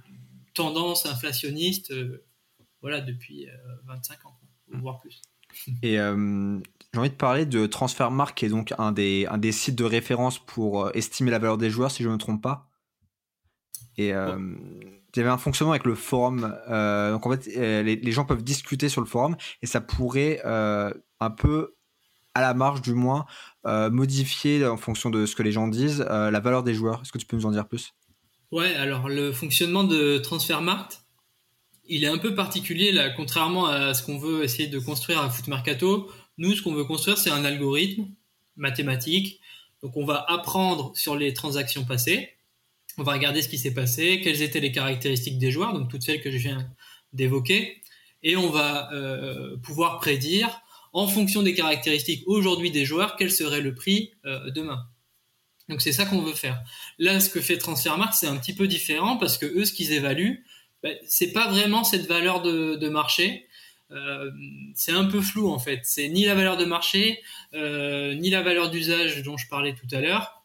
[0.54, 1.94] tendance inflationniste,
[2.82, 3.48] voilà, depuis
[3.86, 4.40] 25 euh, ans,
[4.70, 4.80] mmh.
[4.80, 5.22] voire plus.
[5.84, 9.76] Et j'ai envie de parler de Transfermarkt, qui est donc un des, un des sites
[9.76, 12.69] de référence pour estimer la valeur des joueurs, si je ne me trompe pas.
[14.00, 14.38] Et euh,
[15.14, 16.56] il y avait un fonctionnement avec le forum.
[16.70, 20.42] Euh, donc en fait, euh, les, gens peuvent discuter sur le forum et ça pourrait
[20.46, 21.76] un peu,
[22.34, 23.26] à la marge du moins,
[23.66, 27.02] modifier en fonction de ce que les gens disent la valeur des joueurs.
[27.02, 27.94] Est-ce que tu peux nous en dire plus?
[28.52, 31.04] Ouais, alors le fonctionnement de Transfermarkt,
[31.86, 35.30] il est un peu particulier là, contrairement à ce qu'on veut essayer de construire à
[35.30, 36.10] Foot Mercato.
[36.38, 38.08] Nous, ce qu'on veut construire, c'est un algorithme
[38.56, 39.42] mathématique.
[39.84, 42.39] Donc, on va apprendre sur les transactions passées
[43.00, 46.04] on va regarder ce qui s'est passé, quelles étaient les caractéristiques des joueurs, donc toutes
[46.04, 46.70] celles que je viens
[47.14, 47.82] d'évoquer,
[48.24, 53.62] et on va euh, pouvoir prédire, en fonction des caractéristiques aujourd'hui des joueurs, quel serait
[53.62, 54.86] le prix euh, demain.
[55.70, 56.62] Donc c'est ça qu'on veut faire.
[56.98, 59.94] Là, ce que fait Transfermarkt, c'est un petit peu différent parce que eux, ce qu'ils
[59.94, 60.44] évaluent,
[60.82, 63.48] ben, c'est pas vraiment cette valeur de, marché.
[63.92, 64.32] Euh,
[64.74, 65.82] c'est un peu flou en fait.
[65.84, 67.22] C'est ni la valeur de marché,
[67.54, 70.39] ni la valeur d'usage dont je parlais tout à l'heure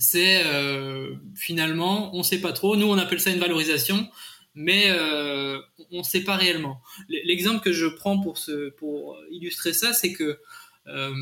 [0.00, 2.76] c'est euh, finalement, on sait pas trop.
[2.76, 4.08] Nous, on appelle ça une valorisation,
[4.54, 6.80] mais euh, on ne sait pas réellement.
[7.08, 10.40] L'exemple que je prends pour, ce, pour illustrer ça, c'est que
[10.86, 11.14] euh,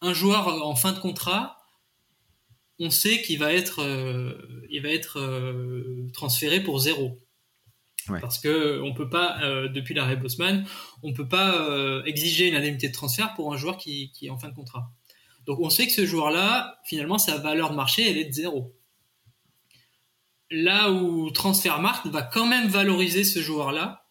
[0.00, 1.56] un joueur en fin de contrat,
[2.78, 3.84] on sait qu'il va être,
[4.70, 5.18] il va être
[6.12, 7.18] transféré pour zéro.
[8.20, 10.64] Parce que on peut pas, depuis l'arrêt Bosman,
[11.02, 14.38] on peut pas exiger une indemnité de transfert pour un joueur qui, qui est en
[14.38, 14.92] fin de contrat.
[15.48, 18.76] Donc on sait que ce joueur-là, finalement, sa valeur marché, elle est de zéro.
[20.50, 24.04] Là où Transfermarkt va quand même valoriser ce joueur-là.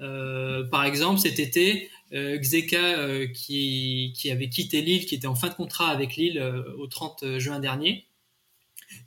[0.00, 5.48] Euh, par exemple, cet été, Xeka qui, qui avait quitté Lille, qui était en fin
[5.48, 6.38] de contrat avec Lille
[6.76, 8.06] au 30 juin dernier,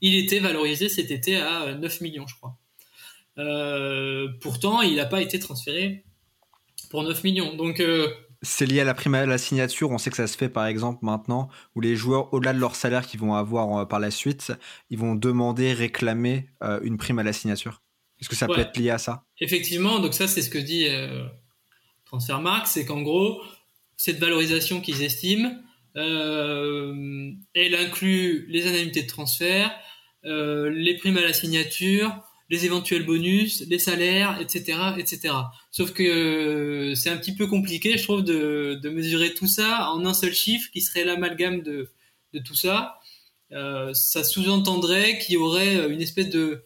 [0.02, 2.58] il était valorisé cet été à 9 millions, je crois.
[4.42, 6.04] pourtant, il n'a pas été transféré
[6.90, 7.54] pour 9 millions.
[7.56, 7.80] Donc,
[8.44, 9.90] c'est lié à la prime à la signature.
[9.90, 12.76] On sait que ça se fait par exemple maintenant où les joueurs, au-delà de leur
[12.76, 14.52] salaire qu'ils vont avoir euh, par la suite,
[14.90, 17.82] ils vont demander, réclamer euh, une prime à la signature.
[18.20, 19.24] Est-ce que ça peut être lié à ça?
[19.40, 21.26] Effectivement, donc ça c'est ce que dit euh,
[22.06, 23.42] Transfermarkt, c'est qu'en gros,
[23.98, 25.52] cette valorisation qu'ils estiment,
[25.96, 29.72] elle inclut les indemnités de transfert,
[30.24, 32.12] les primes à la signature,
[32.54, 35.34] les éventuels bonus, les salaires, etc., etc.
[35.72, 40.06] Sauf que euh, c'est un petit peu compliqué, je trouve, de, mesurer tout ça en
[40.06, 41.90] un seul chiffre qui serait l'amalgame de,
[42.46, 43.00] tout ça.
[43.54, 46.64] Euh, ça sous-entendrait qu'il y aurait une espèce de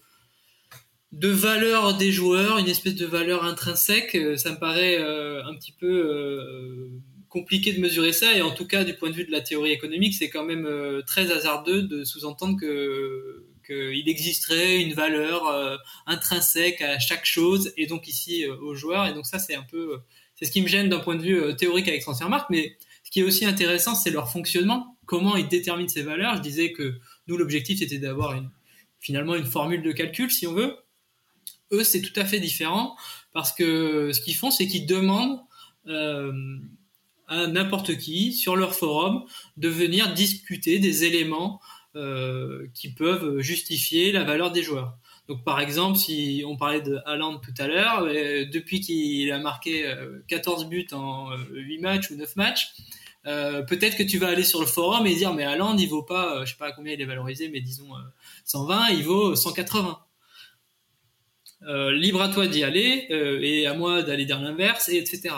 [1.30, 4.15] valeur des joueurs, une espèce de valeur intrinsèque.
[4.15, 6.91] Euh, ça me paraît un petit peu
[7.30, 8.36] compliqué de mesurer ça.
[8.36, 10.67] Et en tout cas, du point de vue de la théorie économique, c'est quand même
[11.08, 17.86] très hasardeux de sous-entendre que qu'il existerait une valeur euh, intrinsèque à chaque chose et
[17.86, 19.06] donc ici euh, aux joueurs.
[19.08, 19.97] Et donc ça, c'est un peu, euh,
[20.36, 22.49] c'est ce qui me gêne d'un point de vue théorique avec Transfermarkt.
[22.49, 26.38] Mais ce qui est aussi intéressant, c'est leur fonctionnement, comment ils déterminent ces valeurs.
[26.38, 26.95] Je disais que
[27.27, 28.41] nous, l'objectif, c'était d'avoir
[28.99, 30.75] finalement une formule de calcul, si on veut.
[31.71, 32.95] Eux, c'est tout à fait différent
[33.34, 35.41] parce que ce qu'ils font, c'est qu'ils demandent
[37.27, 39.25] à n'importe qui sur leur forum
[39.58, 41.60] de venir discuter des éléments
[41.97, 44.95] euh, qui peuvent justifier la valeur des joueurs.
[45.27, 49.39] Donc par exemple, si on parlait de Haaland tout à l'heure, euh, depuis qu'il a
[49.39, 49.91] marqué
[50.27, 52.75] 14 euh, buts en 8 matchs ou 9 matchs,
[53.23, 56.45] peut-être que tu vas aller sur le forum et dire mais Haaland il vaut pas,
[56.45, 57.89] je sais pas combien il est valorisé, mais disons
[58.45, 59.97] 120, il vaut 180.
[61.93, 65.33] libre à toi d'y aller et à moi d'aller dire l'inverse, et etc.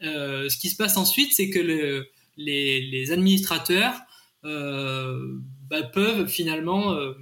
[0.00, 2.08] ce qui se passe ensuite, c'est que le,
[2.38, 4.00] les, les, administrateurs
[5.70, 7.14] bah, peuvent finalement euh,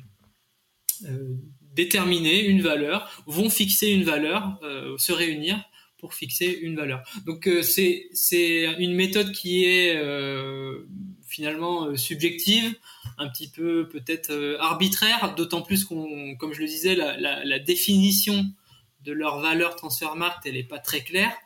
[1.04, 1.34] euh,
[1.74, 5.62] déterminer une valeur, vont fixer une valeur, euh, se réunir
[5.98, 7.02] pour fixer une valeur.
[7.26, 10.00] Donc c'est c'est une méthode qui est
[11.26, 12.72] finalement subjective,
[13.18, 17.58] un petit peu peut-être arbitraire, d'autant plus qu'on, comme je le disais, la, la, la
[17.58, 18.44] définition
[19.04, 21.36] de leur valeur transfert market, elle n'est pas très claire.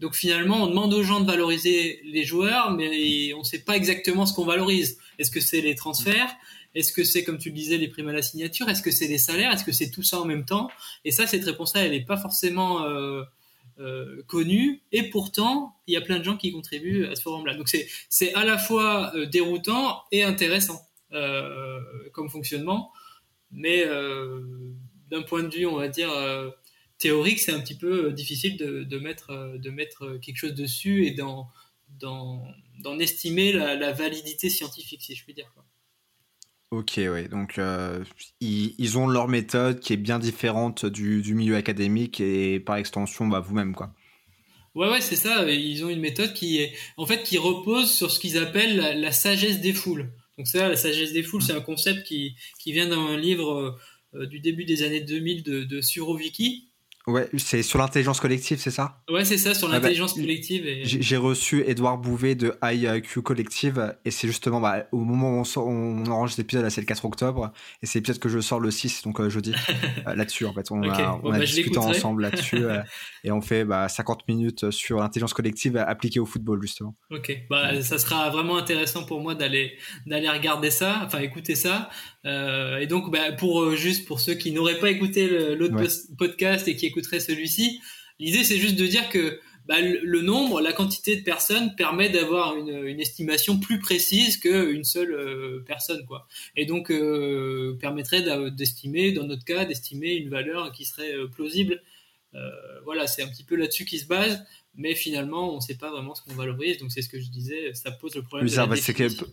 [0.00, 3.76] Donc finalement, on demande aux gens de valoriser les joueurs, mais on ne sait pas
[3.76, 4.98] exactement ce qu'on valorise.
[5.18, 6.36] Est-ce que c'est les transferts?
[6.74, 8.68] Est-ce que c'est, comme tu le disais, les primes à la signature?
[8.68, 9.50] Est-ce que c'est les salaires?
[9.50, 10.70] Est-ce que c'est tout ça en même temps?
[11.06, 13.22] Et ça, cette réponse-là, elle n'est pas forcément euh,
[13.78, 14.82] euh, connue.
[14.92, 17.54] Et pourtant, il y a plein de gens qui contribuent à ce forum-là.
[17.54, 17.74] Donc
[18.10, 20.82] c'est à la fois euh, déroutant et intéressant
[22.12, 22.92] comme fonctionnement,
[23.50, 26.10] mais d'un point de vue, on va dire
[26.98, 31.48] théorique, c'est un petit peu difficile de, mettre, de mettre quelque chose dessus et d'en
[32.00, 35.52] d'en estimer la, validité scientifique, si je puis dire.
[36.70, 37.28] Ok, oui.
[37.28, 38.04] Donc, euh,
[38.40, 43.40] ils, ont leur méthode qui est bien différente du, milieu académique et par extension, bah,
[43.40, 43.94] vous-même, quoi.
[44.74, 45.50] Ouais, ouais, c'est ça.
[45.50, 49.12] Ils ont une méthode qui est, en fait, qui repose sur ce qu'ils appellent la,
[49.12, 50.12] sagesse des foules.
[50.36, 53.78] Donc ça, la sagesse des foules, c'est un concept qui, qui vient d'un livre
[54.14, 56.68] euh, du début des années 2000 de, de Suroviki,
[57.06, 59.00] Ouais, c'est sur l'intelligence collective, c'est ça?
[59.08, 60.66] Ouais, c'est ça, sur ah bah, l'intelligence collective.
[60.66, 60.84] Et...
[60.84, 65.60] J'ai reçu Edouard Bouvet de IQ Collective, et c'est justement bah, au moment où on,
[65.60, 69.02] on enregistre l'épisode, c'est le 4 octobre, et c'est peut-être que je sors le 6,
[69.02, 69.54] donc euh, jeudi,
[70.08, 70.68] euh, là-dessus, en fait.
[70.72, 72.82] On a, on a bah, discuté ensemble là-dessus, euh,
[73.22, 76.96] et on fait 50 minutes sur l'intelligence collective appliquée au football, justement.
[77.12, 81.88] Ok, bah, ça sera vraiment intéressant pour moi d'aller regarder ça, enfin écouter ça.
[82.26, 85.76] Et donc, bah, pour juste pour ceux qui n'auraient pas écouté l'autre
[86.18, 87.80] podcast et qui écouterait celui-ci.
[88.18, 92.56] L'idée, c'est juste de dire que bah, le nombre, la quantité de personnes permet d'avoir
[92.56, 96.28] une, estimation plus précise qu'une seule euh, personne, quoi.
[96.54, 101.82] Et donc euh, permettrait d'estimer, dans notre cas, d'estimer une valeur qui serait euh, plausible.
[102.84, 104.44] voilà, c'est un petit peu là-dessus qui se base
[104.76, 106.78] mais finalement, on ne sait pas vraiment ce qu'on valorise.
[106.78, 108.48] Donc, c'est ce que je disais, ça pose le problème.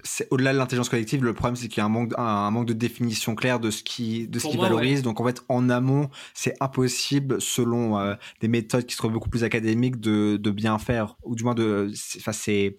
[0.03, 2.67] c'est au-delà de l'intelligence collective, le problème, c'est qu'il y a un manque, un, manque
[2.67, 5.01] de définition claire de ce qui, de ce qui valorise.
[5.01, 9.43] Donc, en fait, en amont, c'est impossible, selon euh, des méthodes qui seraient beaucoup plus
[9.43, 12.77] académiques, de, de bien faire, ou du moins de, c'est,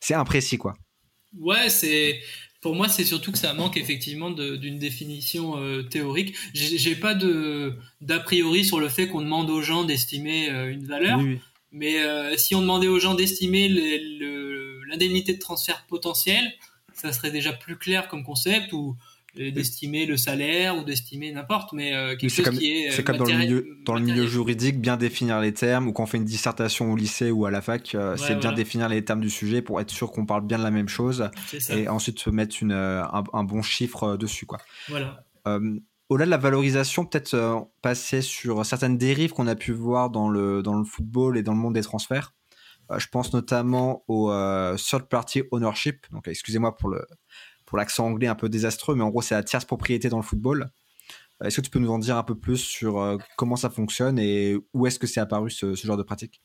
[0.00, 0.74] c'est imprécis, quoi.
[1.38, 2.20] Ouais, c'est,
[2.62, 6.36] pour moi, c'est surtout que ça manque effectivement d'une définition euh, théorique.
[6.54, 10.86] J'ai pas de d'a priori sur le fait qu'on demande aux gens d'estimer euh, une
[10.86, 11.18] valeur.
[11.18, 11.40] Oui, oui.
[11.72, 13.68] Mais euh, si on demandait aux gens d'estimer
[14.88, 16.52] l'indemnité de transfert potentiel,
[16.92, 18.96] ça serait déjà plus clair comme concept ou
[19.34, 22.90] d'estimer le salaire ou d'estimer n'importe, mais quelque chose qui est.
[22.90, 26.02] C'est comme dans le milieu, dans le milieu juridique, bien définir les termes, ou quand
[26.02, 29.22] on fait une dissertation au lycée ou à la fac, c'est bien définir les termes
[29.22, 31.30] du sujet pour être sûr qu'on parle bien de la même chose,
[31.70, 34.58] et ensuite mettre une, un, un, bon chiffre dessus, quoi.
[34.88, 35.24] Voilà.
[36.12, 40.62] Au-delà de la valorisation, peut-être passer sur certaines dérives qu'on a pu voir dans le,
[40.62, 42.34] dans le football et dans le monde des transferts.
[42.96, 44.30] je pense notamment au
[44.76, 46.06] third party ownership.
[46.10, 47.06] Donc, excusez-moi pour le,
[47.72, 50.22] pour l'accent anglais un peu désastreux, mais en gros, c'est la tierce propriété dans le
[50.22, 50.70] football.
[51.40, 53.70] Euh, est-ce que tu peux nous en dire un peu plus sur euh, comment ça
[53.70, 56.42] fonctionne et où est-ce que c'est apparu ce, genre de pratique?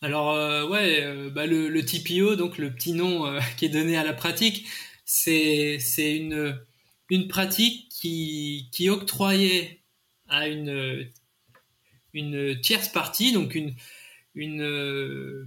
[0.00, 4.12] Alors, euh, ouais, bah, le, TPO, donc le petit nom qui est donné à la
[4.12, 4.66] pratique,
[5.04, 6.56] c'est une,
[7.10, 9.80] une pratique qui, qui octroyait
[10.28, 11.10] à une,
[12.12, 13.74] une tierce partie, donc une,
[14.34, 15.46] une,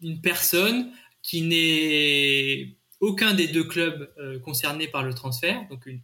[0.00, 6.00] une personne qui n'est aucun des deux clubs euh, concernés par le transfert, donc une,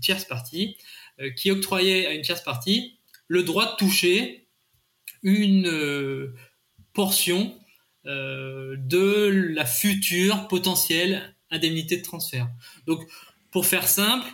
[0.00, 0.76] tierce partie,
[1.20, 4.48] euh, qui octroyait à une tierce partie le droit de toucher
[5.22, 6.34] une euh,
[6.92, 7.54] portion
[8.04, 12.48] de la future potentielle indemnité de transfert.
[12.86, 13.06] Donc,
[13.50, 14.26] pour faire simple,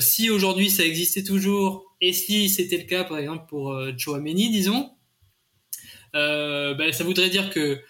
[0.00, 4.90] si aujourd'hui ça existait toujours et si c'était le cas, par exemple pour Chouameni, disons,
[6.12, 7.82] ben, ça voudrait dire que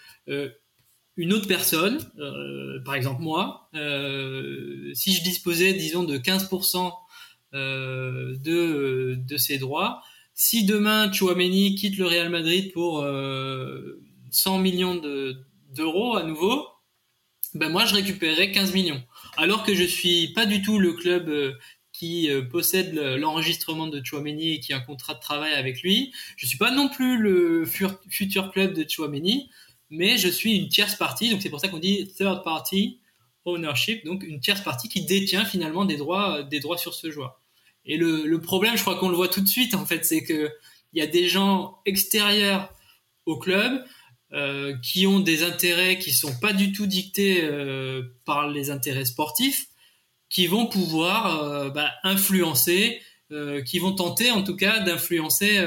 [1.17, 6.91] une autre personne, euh, par exemple moi, euh, si je disposais, disons, de 15%
[7.53, 10.01] euh, de, de ces droits,
[10.33, 13.05] si demain Chouameni quitte le Real Madrid pour
[14.31, 14.99] 100 millions
[15.69, 16.65] d'euros à nouveau,
[17.53, 19.03] ben moi je récupérerais 15 millions.
[19.41, 21.57] Alors que je suis pas du tout le club
[21.93, 26.13] qui possède l'enregistrement de Chouameni et qui a un contrat de travail avec lui.
[26.37, 29.49] Je suis pas non plus le futur club de Chouameni
[29.91, 32.99] mais je suis une tierce partie, donc c'est pour ça qu'on dit third party
[33.43, 37.39] ownership, donc une tierce partie qui détient finalement des droits, euh, sur ce joueur.
[37.85, 40.49] Et le, problème, je crois qu'on le voit tout de suite, en fait, c'est que
[40.93, 42.73] il y a des gens extérieurs
[43.25, 43.83] au club
[44.33, 49.05] euh, qui ont des intérêts qui sont pas du tout dictés euh, par les intérêts
[49.05, 49.67] sportifs,
[50.29, 53.01] qui vont pouvoir bah, influencer,
[53.65, 55.59] qui vont tenter en tout cas d'influencer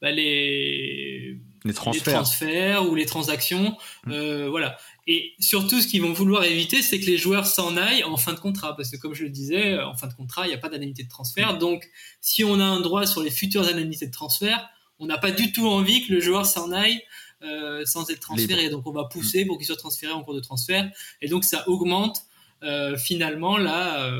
[0.00, 2.88] bah, les les transferts.
[2.88, 3.76] ou les transactions.
[4.06, 4.12] Mm.
[4.12, 4.76] Euh, voilà.
[5.06, 8.32] Et surtout, ce qu'ils vont vouloir éviter, c'est que les joueurs s'en aillent en fin
[8.32, 8.76] de contrat.
[8.76, 11.02] Parce que, comme je le disais, en fin de contrat, il n'y a pas d'indemnité
[11.02, 11.54] de transfert.
[11.54, 11.58] Mm.
[11.58, 11.88] Donc,
[12.20, 15.52] si on a un droit sur les futures indemnités de transfert, on n'a pas du
[15.52, 17.00] tout envie que le joueur s'en aille
[17.42, 18.68] euh, sans être transféré.
[18.68, 20.90] Donc, on va pousser pour qu'il soit transféré en cours de transfert.
[21.22, 22.22] Et donc, ça augmente
[22.62, 24.12] euh, finalement la,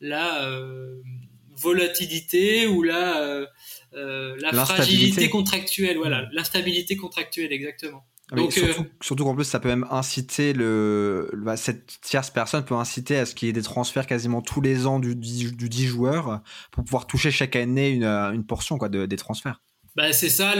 [0.00, 0.50] la
[1.56, 3.46] volatilité ou la
[3.94, 8.04] euh, la fragilité contractuelle, voilà, l'instabilité contractuelle, exactement.
[8.32, 12.76] Donc, euh, surtout, qu'en plus, ça peut même inciter le, bah, cette tierce personne peut
[12.76, 15.86] inciter à ce qu'il y ait des transferts quasiment tous les ans du, du, 10
[15.86, 19.60] joueurs pour pouvoir toucher chaque année une, une portion quoi, de, des transferts.
[20.00, 20.54] Bah, c'est ça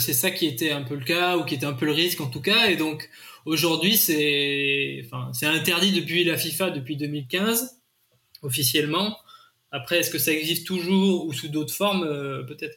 [0.00, 2.20] c'est ça qui était un peu le cas ou qui était un peu le risque
[2.20, 2.66] en tout cas.
[2.68, 3.08] Et donc
[3.46, 5.08] aujourd'hui, c'est
[5.42, 7.80] interdit depuis la FIFA depuis 2015
[8.42, 9.16] officiellement.
[9.70, 12.76] Après, est-ce que ça existe toujours ou sous d'autres formes euh, Peut-être.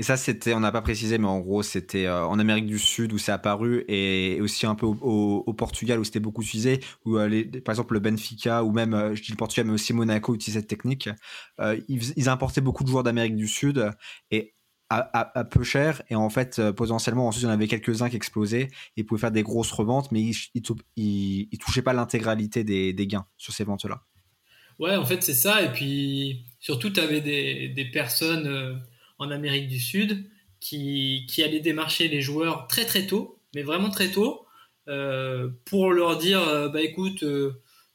[0.00, 2.78] Et ça, c'était, on n'a pas précisé, mais en gros, c'était euh, en Amérique du
[2.78, 7.18] Sud où c'est apparu et aussi un peu au, Portugal où c'était beaucoup utilisé, où
[7.18, 10.60] euh, par exemple le Benfica ou même, je dis le Portugal, mais aussi Monaco utilisait
[10.60, 11.10] cette technique.
[11.88, 13.90] Ils, importaient beaucoup de joueurs d'Amérique du Sud
[14.30, 14.54] et
[14.88, 18.68] à, peu cher et en fait potentiellement ensuite il y en avait quelques-uns qui explosaient
[18.96, 20.64] et pouvaient faire des grosses reventes mais ils,
[20.96, 24.02] ils, touchaient pas l'intégralité des, gains sur ces ventes là
[24.78, 25.62] Ouais, en fait, c'est ça.
[25.62, 28.74] Et puis, surtout, tu avais des, personnes euh,
[29.20, 30.24] en Amérique du Sud
[30.58, 34.46] qui, allaient démarcher les joueurs très très tôt, mais vraiment très tôt,
[34.88, 37.24] euh, pour leur dire, euh, bah écoute,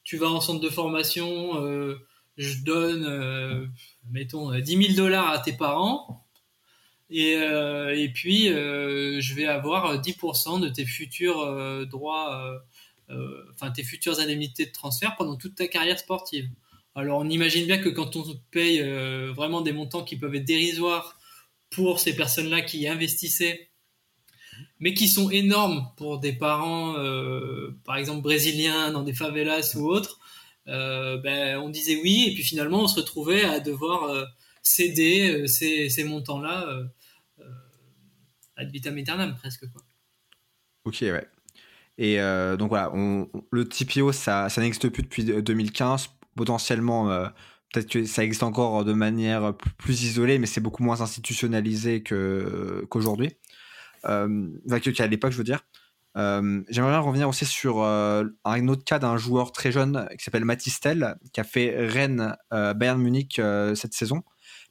[0.03, 1.53] tu vas en centre de formation,
[2.37, 3.69] je donne,
[4.11, 6.25] mettons, 10 000 dollars à tes parents.
[7.09, 12.61] Et, et puis, je vais avoir 10% de tes futurs droits,
[13.09, 16.49] enfin tes futures indemnités de transfert pendant toute ta carrière sportive.
[16.95, 20.45] Alors on imagine bien que quand on paye euh, vraiment des montants qui peuvent être
[20.45, 21.19] dérisoires
[21.69, 23.69] pour ces personnes-là qui investissaient,
[24.79, 29.89] mais qui sont énormes pour des parents, euh, par exemple brésiliens dans des favelas ou
[29.89, 30.21] autres,
[30.69, 34.25] euh, ben, on disait oui, et puis finalement on se retrouvait à devoir
[34.61, 36.65] céder ces, montants-là
[38.55, 39.69] ad vitam aeternam presque.
[39.69, 39.81] Quoi.
[40.85, 41.27] Ok, ouais.
[41.97, 42.17] Et
[42.57, 42.91] donc voilà,
[43.51, 47.27] le TPO, ça, ça n'existe plus depuis 2015 potentiellement, euh,
[47.73, 53.33] peut-être que ça existe encore de manière plus isolée, mais c'est beaucoup moins institutionnalisé qu'aujourd'hui.
[54.05, 54.49] Euh,
[54.95, 55.61] qu'à l'époque, je veux dire.
[56.17, 61.17] Euh, j'aimerais revenir aussi sur un autre cas d'un joueur très jeune qui s'appelle Matistel,
[61.33, 63.41] qui a fait Rennes Bayern Munich
[63.75, 64.23] cette saison.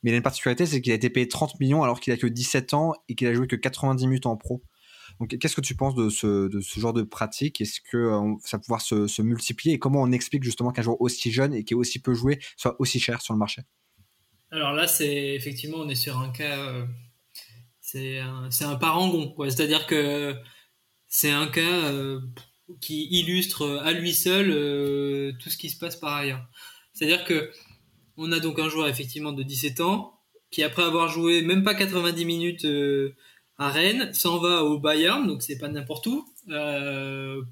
[0.02, 2.16] Mais il a une particularité, c'est qu'il a été payé 30 millions alors qu'il a
[2.16, 4.62] que 17 ans et qu'il a joué que 90 minutes en pro.
[5.20, 7.60] Donc, qu'est-ce que tu penses de ce, de ce genre de pratique?
[7.60, 8.10] Est-ce que
[8.44, 9.74] ça va pouvoir se, multiplier?
[9.74, 12.40] Et comment on explique justement qu'un joueur aussi jeune et qui est aussi peu joué
[12.56, 13.62] soit aussi cher sur le marché?
[14.50, 16.86] Alors là, c'est effectivement, on est sur un cas
[17.84, 19.34] c'est un, parangon.
[19.48, 20.34] C'est-à-dire que
[21.06, 22.20] c'est un cas euh,
[22.80, 26.44] qui illustre à lui seul euh, tout ce qui se passe par ailleurs.
[26.92, 27.50] C'est-à-dire que
[28.16, 30.18] on a donc un joueur effectivement de 17 ans
[30.50, 33.14] qui après avoir joué même pas 90 minutes euh,
[33.58, 36.24] à Rennes s'en va au Bayern, donc c'est pas n'importe où,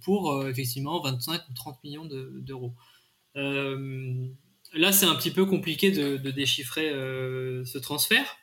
[0.05, 2.75] pour effectivement 25 ou 30 millions d'euros.
[3.35, 8.37] là, c'est un petit peu compliqué de, déchiffrer ce transfert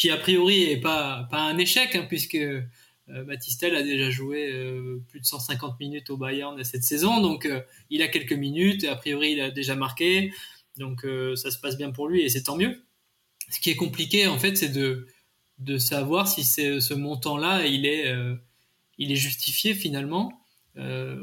[0.00, 2.62] qui a priori est pas, un échec, hein, puisque euh,
[3.06, 7.60] Batistel a déjà joué euh, plus de 150 minutes au Bayern cette saison, donc euh,
[7.90, 10.32] il a quelques minutes, et a priori il a déjà marqué,
[10.78, 11.04] donc
[11.34, 12.82] ça se passe bien pour lui, et c'est tant mieux.
[13.50, 15.06] Ce qui est compliqué, en fait, c'est de,
[15.60, 18.12] de savoir si ce montant-là, il est,
[18.98, 20.32] il est justifié finalement.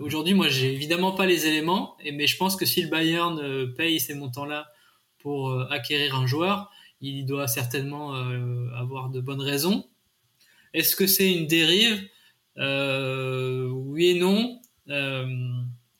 [0.01, 3.99] Aujourd'hui, moi, j'ai évidemment pas les éléments, mais je pense que si le Bayern paye
[3.99, 4.67] ces montants-là
[5.19, 6.71] pour acquérir un joueur,
[7.01, 9.85] il doit certainement euh, avoir de bonnes raisons.
[10.73, 12.07] Est-ce que c'est une dérive?
[12.57, 14.59] Euh, Oui et non.
[14.89, 15.27] Euh,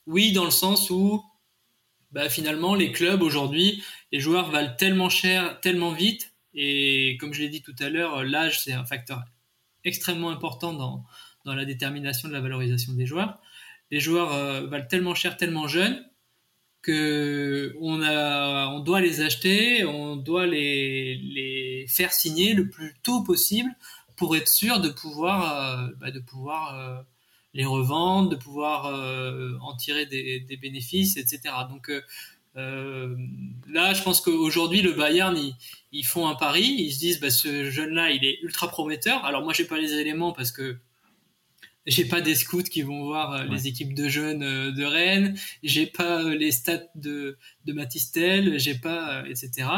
[0.05, 1.23] oui, dans le sens où
[2.11, 7.41] bah, finalement les clubs aujourd'hui, les joueurs valent tellement cher, tellement vite, et comme je
[7.41, 9.23] l'ai dit tout à l'heure, l'âge c'est un facteur
[9.85, 11.05] extrêmement important dans,
[11.45, 13.39] dans la détermination de la valorisation des joueurs.
[13.91, 14.29] Les joueurs
[14.67, 16.03] valent tellement cher, tellement jeunes,
[18.03, 23.69] a, on doit les acheter, on doit les, les faire signer le plus tôt possible
[24.15, 27.01] pour être sûr de pouvoir, euh, bah, de pouvoir euh,
[27.53, 31.53] les revendre, de pouvoir euh, en tirer des, des, bénéfices, etc.
[31.69, 31.91] Donc
[32.57, 35.55] là, je pense qu'aujourd'hui, le Bayern, ils,
[35.91, 39.23] ils, font un pari, ils se disent, bah, ce jeune-là, il est ultra prometteur.
[39.25, 40.77] Alors moi, j'ai pas les éléments parce que
[41.87, 45.35] j'ai pas des scouts qui vont voir euh, les équipes de jeunes euh, de Rennes,
[45.63, 49.69] j'ai pas euh, les stats de, de Matistel, j'ai pas, etc.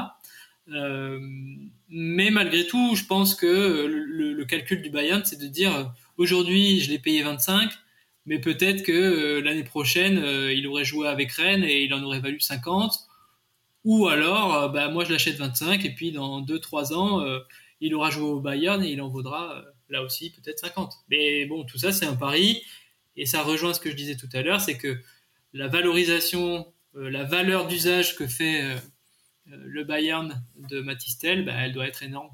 [0.72, 1.20] Euh,
[1.90, 6.82] mais malgré tout, je pense que le, le calcul du Bayern, c'est de dire aujourd'hui,
[6.82, 7.72] je l'ai payé 25,
[8.26, 10.18] mais peut-être que l'année prochaine,
[10.52, 12.94] il aurait joué avec Rennes et il en aurait valu 50.
[13.86, 17.26] Ou alors, bah, moi, je l'achète 25 et puis dans 2-3 ans,
[17.82, 20.94] il aura joué au Bayern et il en vaudra là aussi peut-être 50.
[21.10, 22.62] Mais bon, tout ça c'est un pari
[23.16, 24.98] et ça rejoint ce que je disais tout à l'heure, c'est que
[25.54, 28.76] la valorisation, euh, la valeur d'usage que fait euh,
[29.52, 32.30] euh, le Bayern de Matistel, bah, elle doit être énorme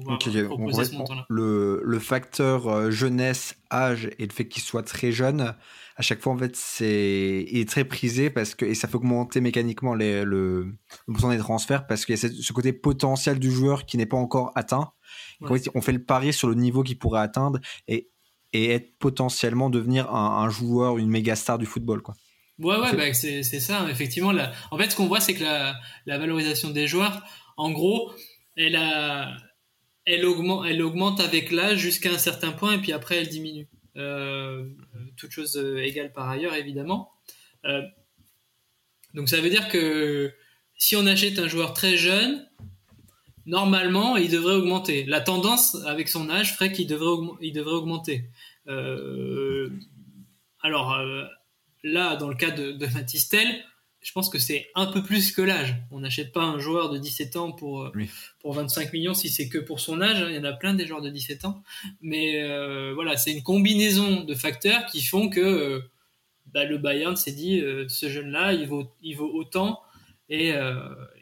[0.00, 1.26] pouvoir proposer ce montant-là.
[1.28, 5.54] Le, le, facteur jeunesse, âge et le fait qu'il soit très jeune,
[5.96, 8.96] à chaque fois en fait c'est il est très prisé parce que et ça fait
[8.96, 10.64] augmenter mécaniquement les, le,
[11.06, 14.06] le pourcentage des transferts parce qu'il y a ce côté potentiel du joueur qui n'est
[14.06, 14.92] pas encore atteint
[15.40, 18.10] on fait le pari sur le niveau qu'il pourrait atteindre et,
[18.52, 22.02] et être potentiellement devenir un, joueur, une méga star du football.
[22.02, 22.14] Quoi.
[22.58, 24.32] Ouais, ouais, bah, c'est ça, effectivement.
[24.32, 24.52] Là.
[24.70, 27.22] En fait, ce qu'on voit, c'est que la, la, valorisation des joueurs,
[27.56, 28.12] en gros,
[28.56, 29.36] elle, a,
[30.08, 33.68] elle, augmente, avec l'âge jusqu'à un certain point et puis après, elle diminue.
[33.96, 34.68] Euh,
[35.16, 37.12] toute chose égale par ailleurs, évidemment.
[37.64, 37.82] Euh,
[39.14, 40.32] donc, ça veut dire que
[40.76, 42.46] si on achète un joueur très jeune,
[43.46, 45.04] normalement, il devrait augmenter.
[45.04, 48.24] La tendance avec son âge ferait qu'il devrait, augmenter.
[48.68, 49.70] Euh,
[50.62, 51.24] alors euh,
[51.82, 52.86] là, dans le cas de, de
[54.08, 55.76] je pense que c'est un peu plus que l'âge.
[55.90, 57.92] On n'achète pas un joueur de 17 ans pour, euh,
[58.40, 60.24] pour 25 millions si c'est que pour son âge.
[60.30, 61.62] Il y en a plein des joueurs de 17 ans.
[62.00, 62.42] Mais
[62.94, 65.82] voilà, c'est une combinaison de facteurs qui font que
[66.46, 69.82] bah, le Bayern s'est dit ce jeune-là, il vaut, il vaut autant.
[70.30, 70.54] Et,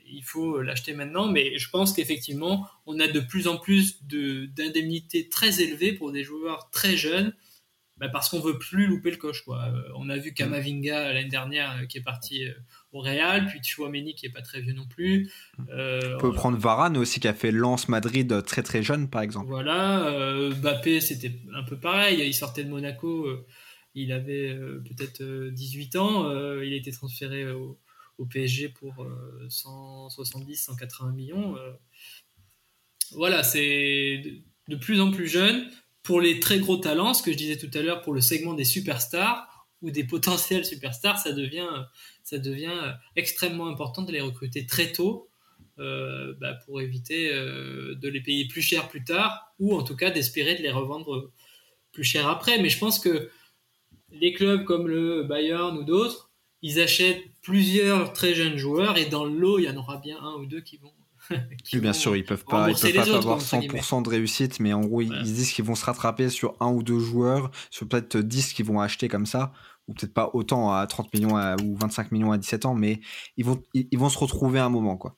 [0.09, 1.27] il faut l'acheter maintenant.
[1.27, 6.23] Mais je pense qu'effectivement, on a de plus en plus d'indemnités très élevées pour des
[6.23, 7.35] joueurs très jeunes.
[7.99, 9.43] Bah, parce qu'on veut plus louper le coche.
[9.43, 9.65] Quoi.
[9.65, 12.53] Euh, on a vu Kamavinga l'année dernière euh, qui est parti euh,
[12.97, 15.31] au Real, puis Chouameni qui est pas très vieux non plus.
[15.59, 19.49] on peut prendre Varane aussi qui a fait Lens Madrid très très jeune par exemple.
[19.49, 23.29] Voilà, Mbappé c'était un peu pareil, il sortait de Monaco,
[23.95, 26.31] il avait peut-être 18 ans,
[26.61, 27.79] il a été transféré au,
[28.19, 29.07] au PSG pour
[29.49, 31.57] 170, euh, 180 millions.
[31.57, 31.73] Euh.
[33.13, 35.71] Voilà, c'est de plus en plus jeune.
[36.03, 38.55] Pour les très gros talents, ce que je disais tout à l'heure, pour le segment
[38.55, 41.69] des superstars ou des potentiels superstars, ça devient,
[42.33, 45.29] devient extrêmement important de les recruter très tôt
[45.79, 50.11] euh, bah, pour éviter de les payer plus cher plus tard ou en tout cas
[50.11, 51.31] d'espérer de les revendre
[51.93, 52.61] plus cher après.
[52.61, 53.31] Mais je pense que
[54.11, 56.31] les clubs comme le Bayern ou d'autres,
[56.63, 60.19] ils achètent plusieurs très jeunes joueurs et dans le lot, il y en aura bien
[60.19, 60.93] un ou deux qui vont.
[61.73, 64.81] oui, bien sûr, ils peuvent pas, ils peuvent pas avoir 100% de réussite, mais en
[64.81, 68.53] gros, ils disent qu'ils vont se rattraper sur un ou deux joueurs, sur peut-être 10
[68.53, 69.53] qu'ils vont acheter comme ça,
[69.89, 73.01] ou peut-être pas autant à 30 millions ou 25 millions à 17 ans, mais
[73.37, 75.17] ils vont, ils, vont se retrouver à un moment, quoi.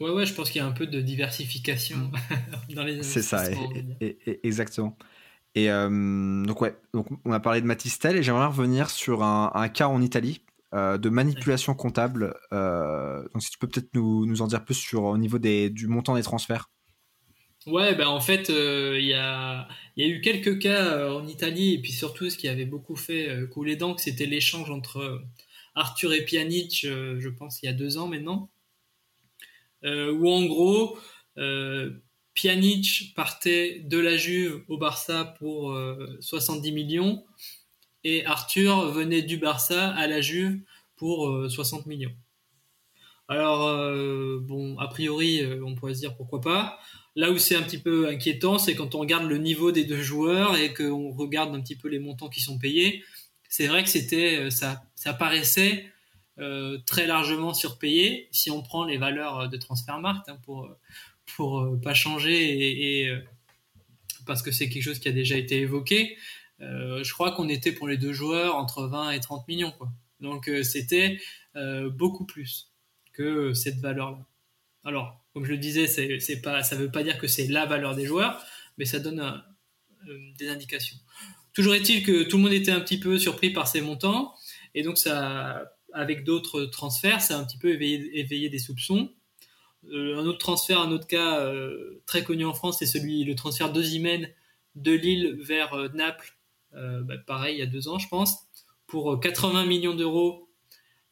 [0.00, 2.12] Ouais, ouais, je pense qu'il y a un peu de diversification
[2.74, 3.44] dans les C'est ça,
[4.44, 4.96] exactement.
[5.54, 9.68] Et euh, donc, ouais, donc on a parlé de Matistel et j'aimerais revenir sur un,
[9.68, 10.40] cas en Italie
[10.74, 12.34] euh, de manipulation comptable.
[12.52, 16.14] Euh, donc, si tu peux peut-être nous, en dire plus sur au niveau du montant
[16.14, 16.70] des transferts.
[17.66, 22.30] Ouais, ben en fait, il y, a, eu quelques cas en Italie, et puis surtout,
[22.30, 25.22] ce qui avait beaucoup fait couler d'encre, c'était l'échange entre
[25.74, 28.48] Arthur et Pjanic, je pense, il y a deux ans maintenant,
[29.84, 30.98] où en gros,
[32.38, 35.76] Pjanic partait de la Juve au Barça pour
[36.20, 37.24] 70 euh, millions
[38.04, 40.60] et Arthur venait du Barça à la Juve
[40.96, 42.14] pour 60 euh, millions.
[43.28, 46.78] Alors, euh, bon, a priori, on pourrait se dire pourquoi pas.
[47.14, 50.02] Là où c'est un petit peu inquiétant, c'est quand on regarde le niveau des deux
[50.02, 53.04] joueurs et qu'on regarde un petit peu les montants qui sont payés.
[53.48, 55.86] C'est vrai que c'était, ça, ça paraissait
[56.86, 60.70] très largement surpayé si on prend les valeurs de Transfermarkt hein, pour
[61.36, 63.20] pour euh, pas changer et, euh,
[64.26, 66.16] parce que c'est quelque chose qui a déjà été évoqué.
[66.60, 69.72] Euh, je crois qu'on était pour les deux joueurs entre 20 et 30 millions.
[69.72, 69.88] Quoi.
[70.20, 71.20] Donc c'était
[71.92, 72.72] beaucoup plus
[73.12, 74.24] que cette valeur-là.
[74.84, 77.66] Alors, comme je le disais, c'est, pas, ça ne veut pas dire que c'est la
[77.66, 78.40] valeur des joueurs,
[78.78, 79.42] mais ça donne
[80.38, 80.96] des indications.
[81.52, 84.34] Toujours est-il que tout le monde était un petit peu surpris par ces montants,
[84.74, 89.10] et donc ça, avec d'autres transferts, ça a un petit peu éveillé, des soupçons.
[89.92, 93.34] Euh, un autre transfert, un autre cas euh, très connu en France, c'est celui le
[93.34, 94.28] transfert d'Ozimène
[94.74, 96.37] de Lille vers euh, Naples.
[97.04, 98.46] Bah, pareil, il y a deux ans, je pense,
[98.86, 100.48] pour 80 millions d'euros.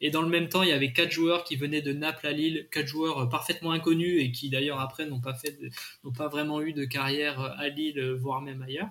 [0.00, 2.32] Et dans le même temps, il y avait quatre joueurs qui venaient de Naples à
[2.32, 5.58] Lille, quatre joueurs parfaitement inconnus et qui d'ailleurs après n'ont pas fait,
[6.04, 8.88] n'ont pas vraiment eu de carrière à Lille, voire même ailleurs.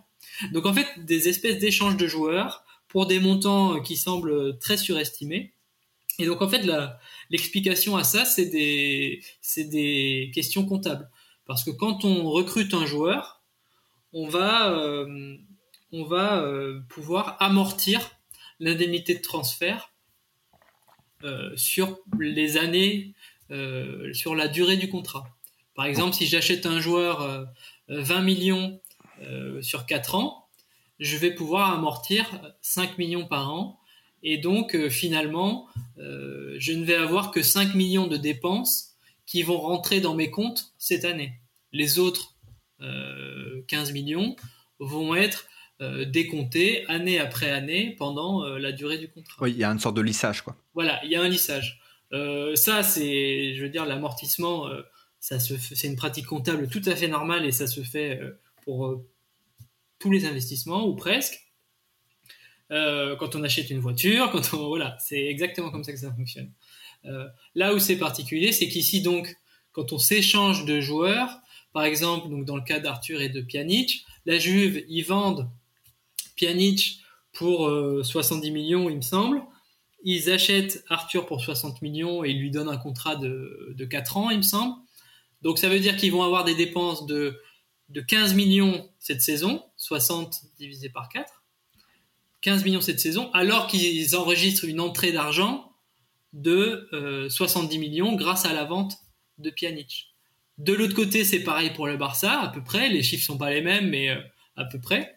[0.52, 5.54] Donc en fait, des espèces d'échanges de joueurs pour des montants qui semblent très surestimés.
[6.18, 6.66] Et donc en fait,
[7.30, 9.22] l'explication à ça, c'est des,
[9.58, 11.10] des questions comptables.
[11.46, 13.44] Parce que quand on recrute un joueur,
[14.14, 15.36] on va, euh,
[15.96, 18.12] on va euh, pouvoir amortir
[18.60, 19.92] l'indemnité de transfert
[21.24, 23.14] euh, sur les années,
[24.14, 25.30] sur la durée du contrat.
[25.76, 27.48] Par exemple, si j'achète un joueur
[27.90, 28.82] 20 millions
[29.62, 30.48] sur 4 ans,
[31.00, 33.80] je vais pouvoir amortir 5 millions par an
[34.28, 35.68] et donc, euh, finalement,
[36.00, 38.96] euh, je ne vais avoir que 5 millions de dépenses
[39.28, 41.40] qui vont rentrer dans mes comptes cette année.
[41.72, 42.36] Les autres
[42.80, 44.36] 15 euh, millions
[44.80, 45.46] vont être
[45.80, 49.44] décomptés année après année pendant la durée du contrat.
[49.44, 50.56] Oui, il y a une sorte de lissage, quoi.
[50.74, 51.82] Voilà, il y a un lissage.
[52.12, 54.70] ça, c'est, je veux dire, l'amortissement,
[55.20, 58.22] ça se, c'est une pratique comptable tout à fait normale et ça se fait
[58.64, 59.04] pour
[60.00, 61.46] tous les investissements ou presque.
[62.72, 66.14] Euh, quand on achète une voiture, quand on voilà, c'est exactement comme ça que ça
[66.14, 66.52] fonctionne.
[67.06, 69.36] Euh, là où c'est particulier, c'est qu'ici donc,
[69.72, 71.40] quand on s'échange de joueurs,
[71.74, 75.50] par exemple, donc dans le cas d'Arthur et de Pjanic, la Juve ils vendent
[76.36, 77.02] Pjanic
[77.34, 77.70] pour
[78.04, 79.42] 70 euh, millions, il me semble.
[80.04, 84.18] Ils achètent Arthur pour 60 millions et ils lui donnent un contrat de, de 4
[84.18, 84.76] ans, il me semble.
[85.42, 87.40] Donc ça veut dire qu'ils vont avoir des dépenses de,
[87.90, 91.44] de 15 millions cette saison, 60 divisé par 4.
[92.42, 95.72] 15 millions cette saison, alors qu'ils enregistrent une entrée d'argent
[96.34, 96.88] de
[97.30, 98.98] 70 euh, millions grâce à la vente
[99.40, 100.14] de Pjanic.
[100.58, 102.90] De l'autre côté, c'est pareil pour le Barça, à peu près.
[102.90, 104.22] Les chiffres sont pas les mêmes, mais euh,
[104.56, 105.15] à peu près.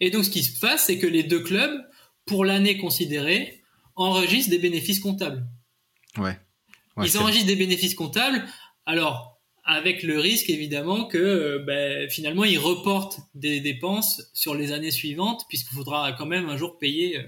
[0.00, 1.80] Et donc, ce qui se passe, c'est que les deux clubs,
[2.24, 3.62] pour l'année considérée,
[3.96, 5.46] enregistrent des bénéfices comptables.
[6.16, 6.38] Ouais.
[7.02, 8.44] Ils enregistrent des bénéfices comptables.
[8.86, 9.29] Alors,
[9.70, 14.90] avec le risque évidemment que euh, ben, finalement ils reportent des dépenses sur les années
[14.90, 17.22] suivantes puisqu'il faudra quand même un jour payer euh,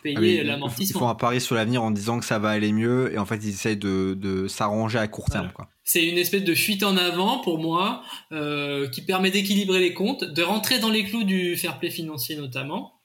[0.00, 1.00] payer ah l'amortissement.
[1.00, 3.26] Ils font un pari sur l'avenir en disant que ça va aller mieux et en
[3.26, 5.50] fait ils essayent de, de s'arranger à court terme.
[5.82, 10.22] C'est une espèce de fuite en avant pour moi euh, qui permet d'équilibrer les comptes,
[10.22, 13.00] de rentrer dans les clous du fair play financier notamment,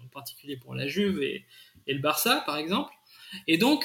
[0.00, 1.44] en particulier pour la Juve et,
[1.88, 2.92] et, le Barça par exemple.
[3.48, 3.84] Et donc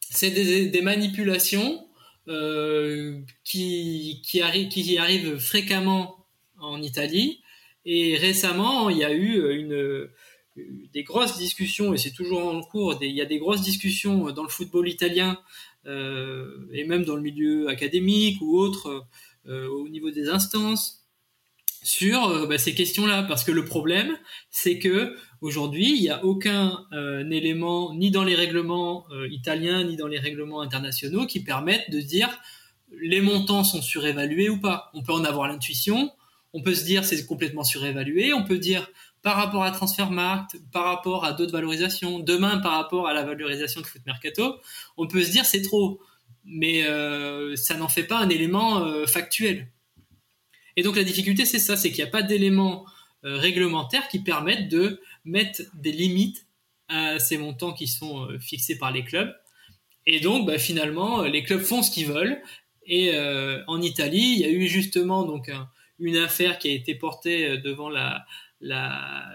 [0.00, 1.86] c'est des, des manipulations
[2.26, 6.26] qui, qui, arrive, qui arrive fréquemment
[6.58, 7.40] en Italie.
[7.84, 10.08] Et récemment, il y a eu une,
[10.56, 14.42] des grosses discussions, et c'est toujours en cours, il y a des grosses discussions dans
[14.42, 15.38] le football italien,
[15.86, 19.06] euh, et même dans le milieu académique ou autre,
[19.46, 21.01] euh, au niveau des instances,
[21.82, 24.16] sur euh, bah, ces questions-là, parce que le problème,
[24.50, 29.84] c'est que aujourd'hui, il n'y a aucun euh, élément, ni dans les règlements euh, italiens,
[29.84, 32.28] ni dans les règlements internationaux, qui permettent de dire
[33.00, 34.90] les montants sont surévalués ou pas.
[34.94, 36.10] On peut en avoir l'intuition,
[36.52, 38.88] on peut se dire c'est complètement surévalué, on peut dire
[39.22, 43.80] par rapport à Transfermarkt, par rapport à d'autres valorisations, demain par rapport à la valorisation
[43.80, 44.56] de Foot Mercato,
[44.96, 46.00] on peut se dire c'est trop,
[46.44, 46.82] mais
[47.54, 49.68] ça n'en fait pas un élément factuel.
[50.76, 52.84] Et donc la difficulté, c'est ça, c'est qu'il n'y a pas d'éléments
[53.24, 56.46] euh, réglementaires qui permettent de mettre des limites
[56.88, 59.32] à ces montants qui sont euh, fixés par les clubs.
[60.06, 62.42] Et donc bah, finalement, les clubs font ce qu'ils veulent.
[62.84, 65.50] Et euh, en Italie, il y a eu justement donc
[66.00, 68.26] une affaire qui a été portée devant la,
[68.60, 69.30] la,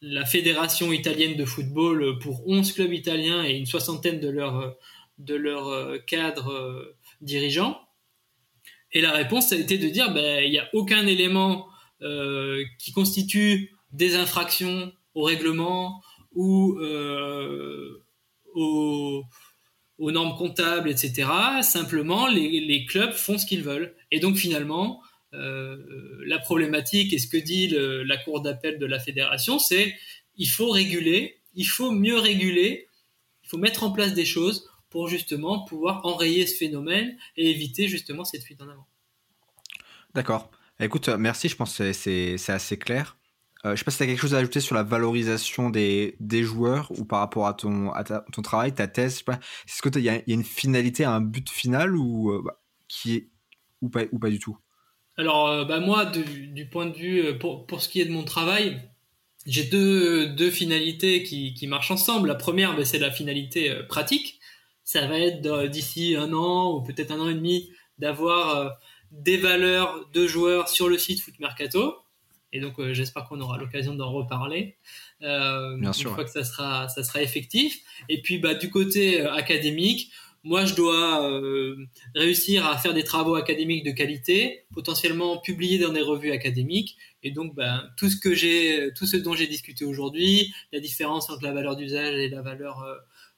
[0.00, 4.76] la fédération italienne de football pour 11 clubs italiens et une soixantaine de leurs
[5.18, 7.78] de leurs cadres dirigeants
[8.92, 11.68] et la réponse, a été de dire, ben, il n'y a aucun élément
[12.02, 16.02] euh, qui constitue des infractions au règlement
[16.34, 18.02] ou euh,
[18.54, 19.22] aux,
[19.98, 21.28] normes comptables, etc.
[21.62, 23.94] Simplement, les, clubs font ce qu'ils veulent.
[24.10, 25.02] Et donc, finalement,
[25.34, 25.76] euh,
[26.26, 29.94] la problématique et ce que dit la Cour d'appel de la fédération, c'est
[30.36, 32.88] il faut réguler, il faut mieux réguler,
[33.44, 37.88] il faut mettre en place des choses pour justement pouvoir enrayer ce phénomène et éviter
[37.88, 38.86] justement cette fuite en avant.
[40.14, 40.50] D'accord.
[40.80, 43.16] Écoute, euh, merci, je pense que c'est assez clair.
[43.64, 45.68] Euh, je ne sais pas si tu as quelque chose à ajouter sur la valorisation
[45.68, 49.22] des, des joueurs ou par rapport à ton, à ton travail, ta thèse.
[49.28, 53.28] Est-ce qu'il y, y, a une finalité, un but final ou, euh, bah, qui est,
[53.82, 54.56] ou, pas, ou pas du tout?
[55.18, 58.80] Alors, bah, moi, du, point de vue, pour, pour, ce qui est de mon travail,
[59.44, 62.28] j'ai deux, deux finalités qui, qui marchent ensemble.
[62.28, 64.39] La première, bah, c'est la finalité pratique
[64.90, 68.68] ça va être d'ici un an ou peut-être un an et demi d'avoir euh,
[69.12, 71.94] des valeurs de joueurs sur le site Foot Mercato.
[72.52, 74.78] Et donc euh, j'espère qu'on aura l'occasion d'en reparler
[75.22, 77.78] euh, une fois que ça sera ça sera effectif.
[78.08, 80.10] Et puis bah du côté académique,
[80.42, 81.40] moi je dois
[82.16, 86.96] réussir à faire des travaux académiques de qualité, potentiellement publier dans des revues académiques.
[87.22, 91.30] Et donc bah, tout ce que j'ai, tout ce dont j'ai discuté aujourd'hui, la différence
[91.30, 92.84] entre la valeur d'usage et la valeur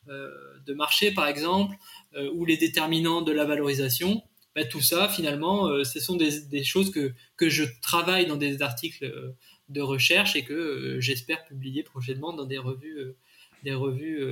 [0.07, 1.77] de marché, par exemple,
[2.15, 4.23] euh, ou les déterminants de la valorisation,
[4.55, 8.63] bah, tout ça, finalement, euh, ce sont des, choses que, que je travaille dans des
[8.63, 9.35] articles
[9.69, 13.15] de recherche et que j'espère publier prochainement dans des revues,
[13.63, 14.23] des revues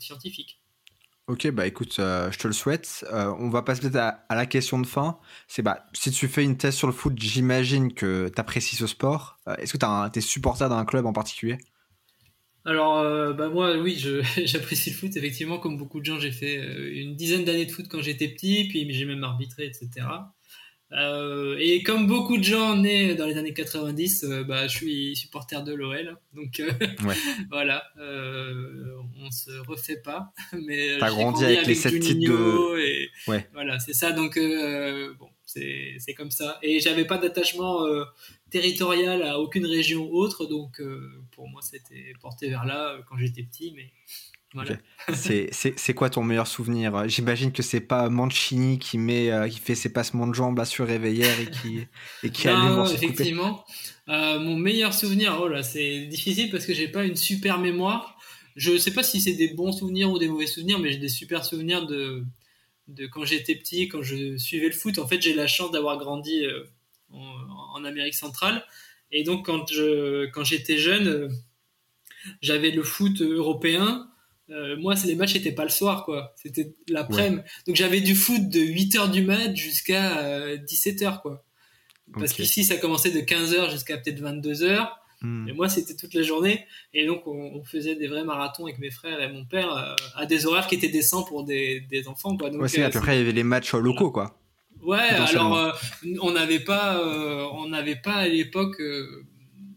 [0.00, 0.60] scientifiques.
[1.28, 3.04] Ok, bah écoute, je te le souhaite.
[3.12, 5.18] on va passer à, à, la question de fin.
[5.46, 8.86] C'est bah, si tu fais une thèse sur le foot, j'imagine que tu apprécies ce
[8.86, 9.38] sport.
[9.58, 11.58] Est-ce que tu es supporter d'un club en particulier?
[12.64, 13.96] Alors, euh, bah moi, oui,
[14.44, 15.16] j'apprécie le foot.
[15.16, 18.28] Effectivement, comme beaucoup de gens, j'ai fait euh, une dizaine d'années de foot quand j'étais
[18.28, 20.06] petit, puis j'ai même arbitré, etc.
[20.92, 25.62] Euh, et comme beaucoup de gens nés dans les années 90, bah, je suis supporter
[25.62, 26.16] de l'OL.
[26.32, 26.62] Donc
[27.50, 30.32] voilà, on se refait pas.
[30.66, 32.80] Mais T'as grandi avec, les sept titres de.
[32.80, 33.10] Et
[33.52, 34.12] Voilà, c'est ça.
[34.12, 36.58] Donc bon, c'est comme ça.
[36.62, 37.86] Et j'avais pas d'attachement
[38.50, 43.16] territorial à aucune région autre, donc euh, pour moi c'était porté vers là euh, quand
[43.18, 43.92] j'étais petit, mais
[44.54, 44.76] voilà.
[45.14, 47.08] c'est quoi ton meilleur souvenir?
[47.08, 50.64] J'imagine que c'est pas Mancini qui met euh, qui fait ses passements de jambes là
[50.64, 51.86] sur réveillère et qui
[52.22, 53.64] et qui non, effectivement.
[54.06, 58.18] mon meilleur souvenir, oh là, c'est difficile parce que j'ai pas une super mémoire.
[58.56, 61.08] Je sais pas si c'est des bons souvenirs ou des mauvais souvenirs, mais j'ai des
[61.08, 62.24] super souvenirs de
[62.88, 64.98] de quand j'étais petit, quand je suivais le foot.
[64.98, 66.42] En fait, j'ai la chance d'avoir grandi
[67.12, 68.64] en, Amérique centrale.
[69.10, 71.28] Et donc, quand je quand j'étais jeune, euh,
[72.42, 74.08] j'avais le foot européen.
[74.50, 76.34] Euh, moi, les matchs n'étaient pas le soir, quoi.
[76.36, 77.42] C'était l'après-midi.
[77.66, 81.44] Donc, j'avais du foot de 8h du mat jusqu'à 17h, euh, quoi.
[82.14, 84.88] Parce qu'ici, ça commençait de 15h jusqu'à peut-être 22h.
[85.20, 85.48] Hmm.
[85.48, 86.64] Et moi, c'était toute la journée.
[86.94, 90.46] Et donc, on, faisait des vrais marathons avec mes frères et mon père à des
[90.46, 92.34] horaires qui étaient décents pour des, des enfants.
[92.36, 92.48] Quoi.
[92.48, 94.38] Donc, à peu près, il y avait les matchs locaux, quoi.
[94.82, 95.72] Ouais, alors euh,
[96.20, 98.80] on n'avait pas, euh, on n'avait pas à l'époque.
[98.80, 99.24] Euh,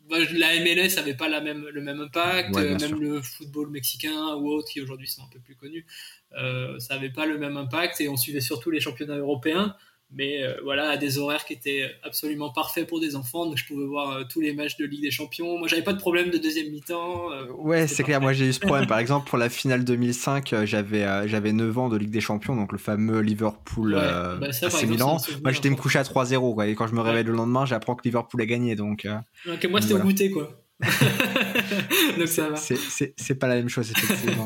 [0.09, 4.49] bah, la MLS avait pas la même, le même impact, même le football mexicain ou
[4.49, 5.85] autre qui aujourd'hui sont un peu plus connus,
[6.33, 9.73] ça avait pas le même impact et on suivait surtout les championnats européens
[10.13, 13.65] mais euh, voilà à des horaires qui étaient absolument parfaits pour des enfants donc je
[13.65, 15.57] pouvais voir euh, tous les matchs de Ligue des Champions.
[15.57, 18.19] Moi j'avais pas de problème de deuxième mi-temps euh, ouais c'est clair.
[18.19, 18.87] Moi j'ai eu ce problème.
[18.91, 22.71] Par exemple pour la finale 2005 j'avais j'avais 9 ans de Ligue des Champions donc
[22.71, 24.47] le fameux Liverpool ouais, bah
[24.87, 25.17] Milan.
[25.43, 27.95] moi j'étais me coucher à 3-0 quoi, et quand je me réveille le lendemain j'apprends
[27.95, 29.07] que Liverpool a gagné donc
[29.47, 30.57] okay, moi c'était au goûter quoi.
[32.17, 32.55] Donc ça va.
[32.57, 34.45] C'est pas la même chose effectivement.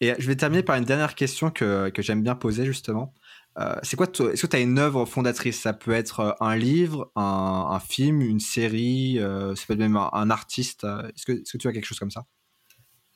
[0.00, 3.14] Et je vais terminer par une dernière question que, que j'aime bien poser justement
[3.82, 5.60] c'est quoi Est-ce que tu as une œuvre fondatrice?
[5.60, 10.84] Ça peut être un livre, un, film, une série, ça peut être même un, artiste.
[10.84, 12.24] Est-ce que, est que tu as quelque chose comme ça?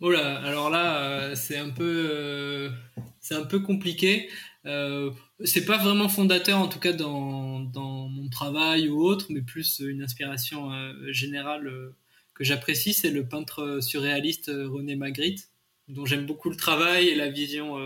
[0.02, 2.70] Oh alors là, c'est un peu,
[3.18, 4.28] c'est un peu compliqué.
[4.66, 5.10] Euh,
[5.44, 9.80] c'est pas vraiment fondateur en tout cas dans, dans, mon travail ou autre, mais plus
[9.80, 11.94] une inspiration euh, générale euh,
[12.34, 15.50] que j'apprécie, c'est le peintre surréaliste René Magritte,
[15.88, 17.76] dont j'aime beaucoup le travail et la vision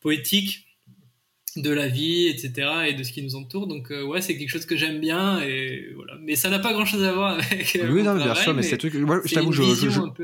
[0.00, 0.66] poétique
[1.56, 2.68] de la vie, etc.
[2.88, 3.66] et de ce qui nous entoure.
[3.66, 6.14] Donc ouais, c'est quelque chose que j'aime bien et voilà.
[6.22, 7.78] Mais ça n'a pas grand-chose à voir avec.
[7.90, 8.94] oui, non, bien sûr, mais, c'est truc.
[8.94, 9.62] Moi, je t'avoue, je,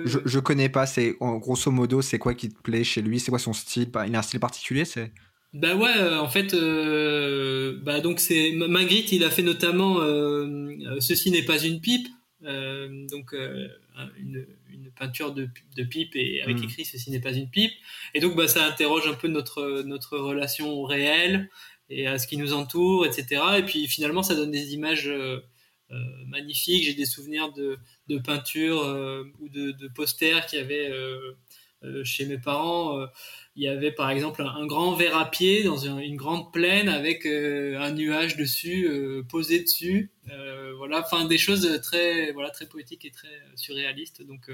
[0.05, 0.87] je, je, connais pas.
[0.87, 4.15] C'est grosso modo, c'est quoi qui te plaît chez lui C'est quoi son style Il
[4.15, 5.13] a un style particulier C'est?
[5.55, 10.77] Bah ouais, euh, en fait, euh, bah donc c'est Magritte, il a fait notamment euh,
[11.01, 12.07] Ceci n'est pas une pipe,
[12.43, 13.35] donc
[14.19, 14.47] une,
[14.99, 16.65] peinture de, de, pipe et avec mm.
[16.65, 17.73] écrit Ceci n'est pas une pipe.
[18.15, 21.51] Et donc bah ça interroge un peu notre notre relation au réel
[21.91, 23.43] et à ce qui nous entoure, etc.
[23.59, 25.11] Et puis finalement, ça donne des images
[26.27, 26.85] magnifiques.
[26.85, 27.79] J'ai des souvenirs de,
[28.09, 28.83] de peintures
[29.41, 30.93] ou de, de posters qui avaient
[32.05, 33.09] chez mes parents
[33.59, 37.27] il y avait par exemple un, grand verre à pied dans une, grande plaine avec
[37.27, 42.67] euh, un nuage dessus euh, posé dessus euh, voilà enfin des choses très voilà très
[42.67, 44.49] poétiques et très surréalistes donc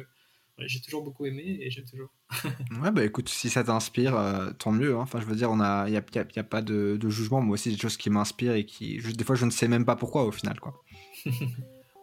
[0.59, 2.11] j'ai toujours beaucoup aimé et j'aime toujours
[2.83, 4.17] ouais bah écoute si ça t'inspire
[4.59, 5.01] tant mieux hein.
[5.01, 7.55] enfin je veux dire a il y a, y a, pas de, de, jugement moi
[7.55, 10.25] aussi des choses qui m'inspirent et qui des fois je ne sais même pas pourquoi
[10.25, 10.83] au final quoi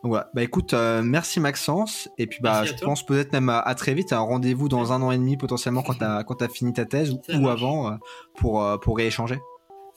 [0.03, 0.29] voilà.
[0.33, 2.09] Bah écoute, euh, merci Maxence.
[2.17, 5.11] Et puis bah, je pense peut-être même à, très vite, un rendez-vous dans un an
[5.11, 7.95] et demi potentiellement quand t'as quand as fini ta thèse ou, avant euh,
[8.35, 9.39] pour euh, pour rééchanger.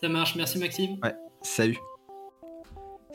[0.00, 0.36] Ça marche.
[0.36, 0.98] Merci Maxime.
[1.02, 1.14] Ouais.
[1.42, 1.78] Salut.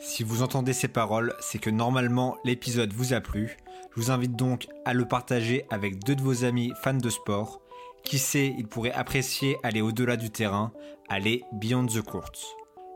[0.02, 3.58] Si vous entendez ces paroles, c'est que normalement l'épisode vous a plu.
[3.94, 7.60] Je vous invite donc à le partager avec deux de vos amis fans de sport.
[8.02, 10.72] Qui sait, ils pourraient apprécier aller au-delà du terrain,
[11.10, 12.32] aller beyond the court.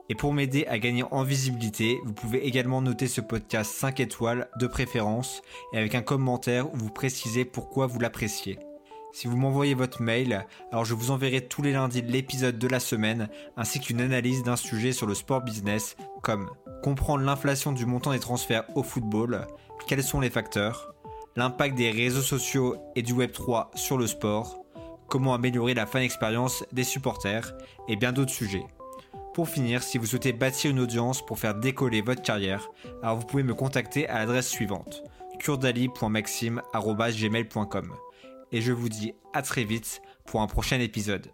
[0.08, 4.48] Et pour m'aider à gagner en visibilité, vous pouvez également noter ce podcast 5 étoiles
[4.58, 5.42] de préférence
[5.74, 8.58] et avec un commentaire où vous précisez pourquoi vous l'appréciez.
[9.14, 12.80] Si vous m'envoyez votre mail, alors je vous enverrai tous les lundis l'épisode de la
[12.80, 16.50] semaine ainsi qu'une analyse d'un sujet sur le sport business comme
[16.82, 19.46] comprendre l'inflation du montant des transferts au football,
[19.86, 20.92] quels sont les facteurs,
[21.36, 24.64] l'impact des réseaux sociaux et du Web3 sur le sport,
[25.06, 27.54] comment améliorer la fan expérience des supporters
[27.86, 28.66] et bien d'autres sujets.
[29.32, 32.68] Pour finir, si vous souhaitez bâtir une audience pour faire décoller votre carrière,
[33.00, 35.04] alors vous pouvez me contacter à l'adresse suivante
[35.38, 37.94] kurdali.maxime.gmail.com
[38.54, 41.26] Et je vous dis à très vite pour un prochain épisode.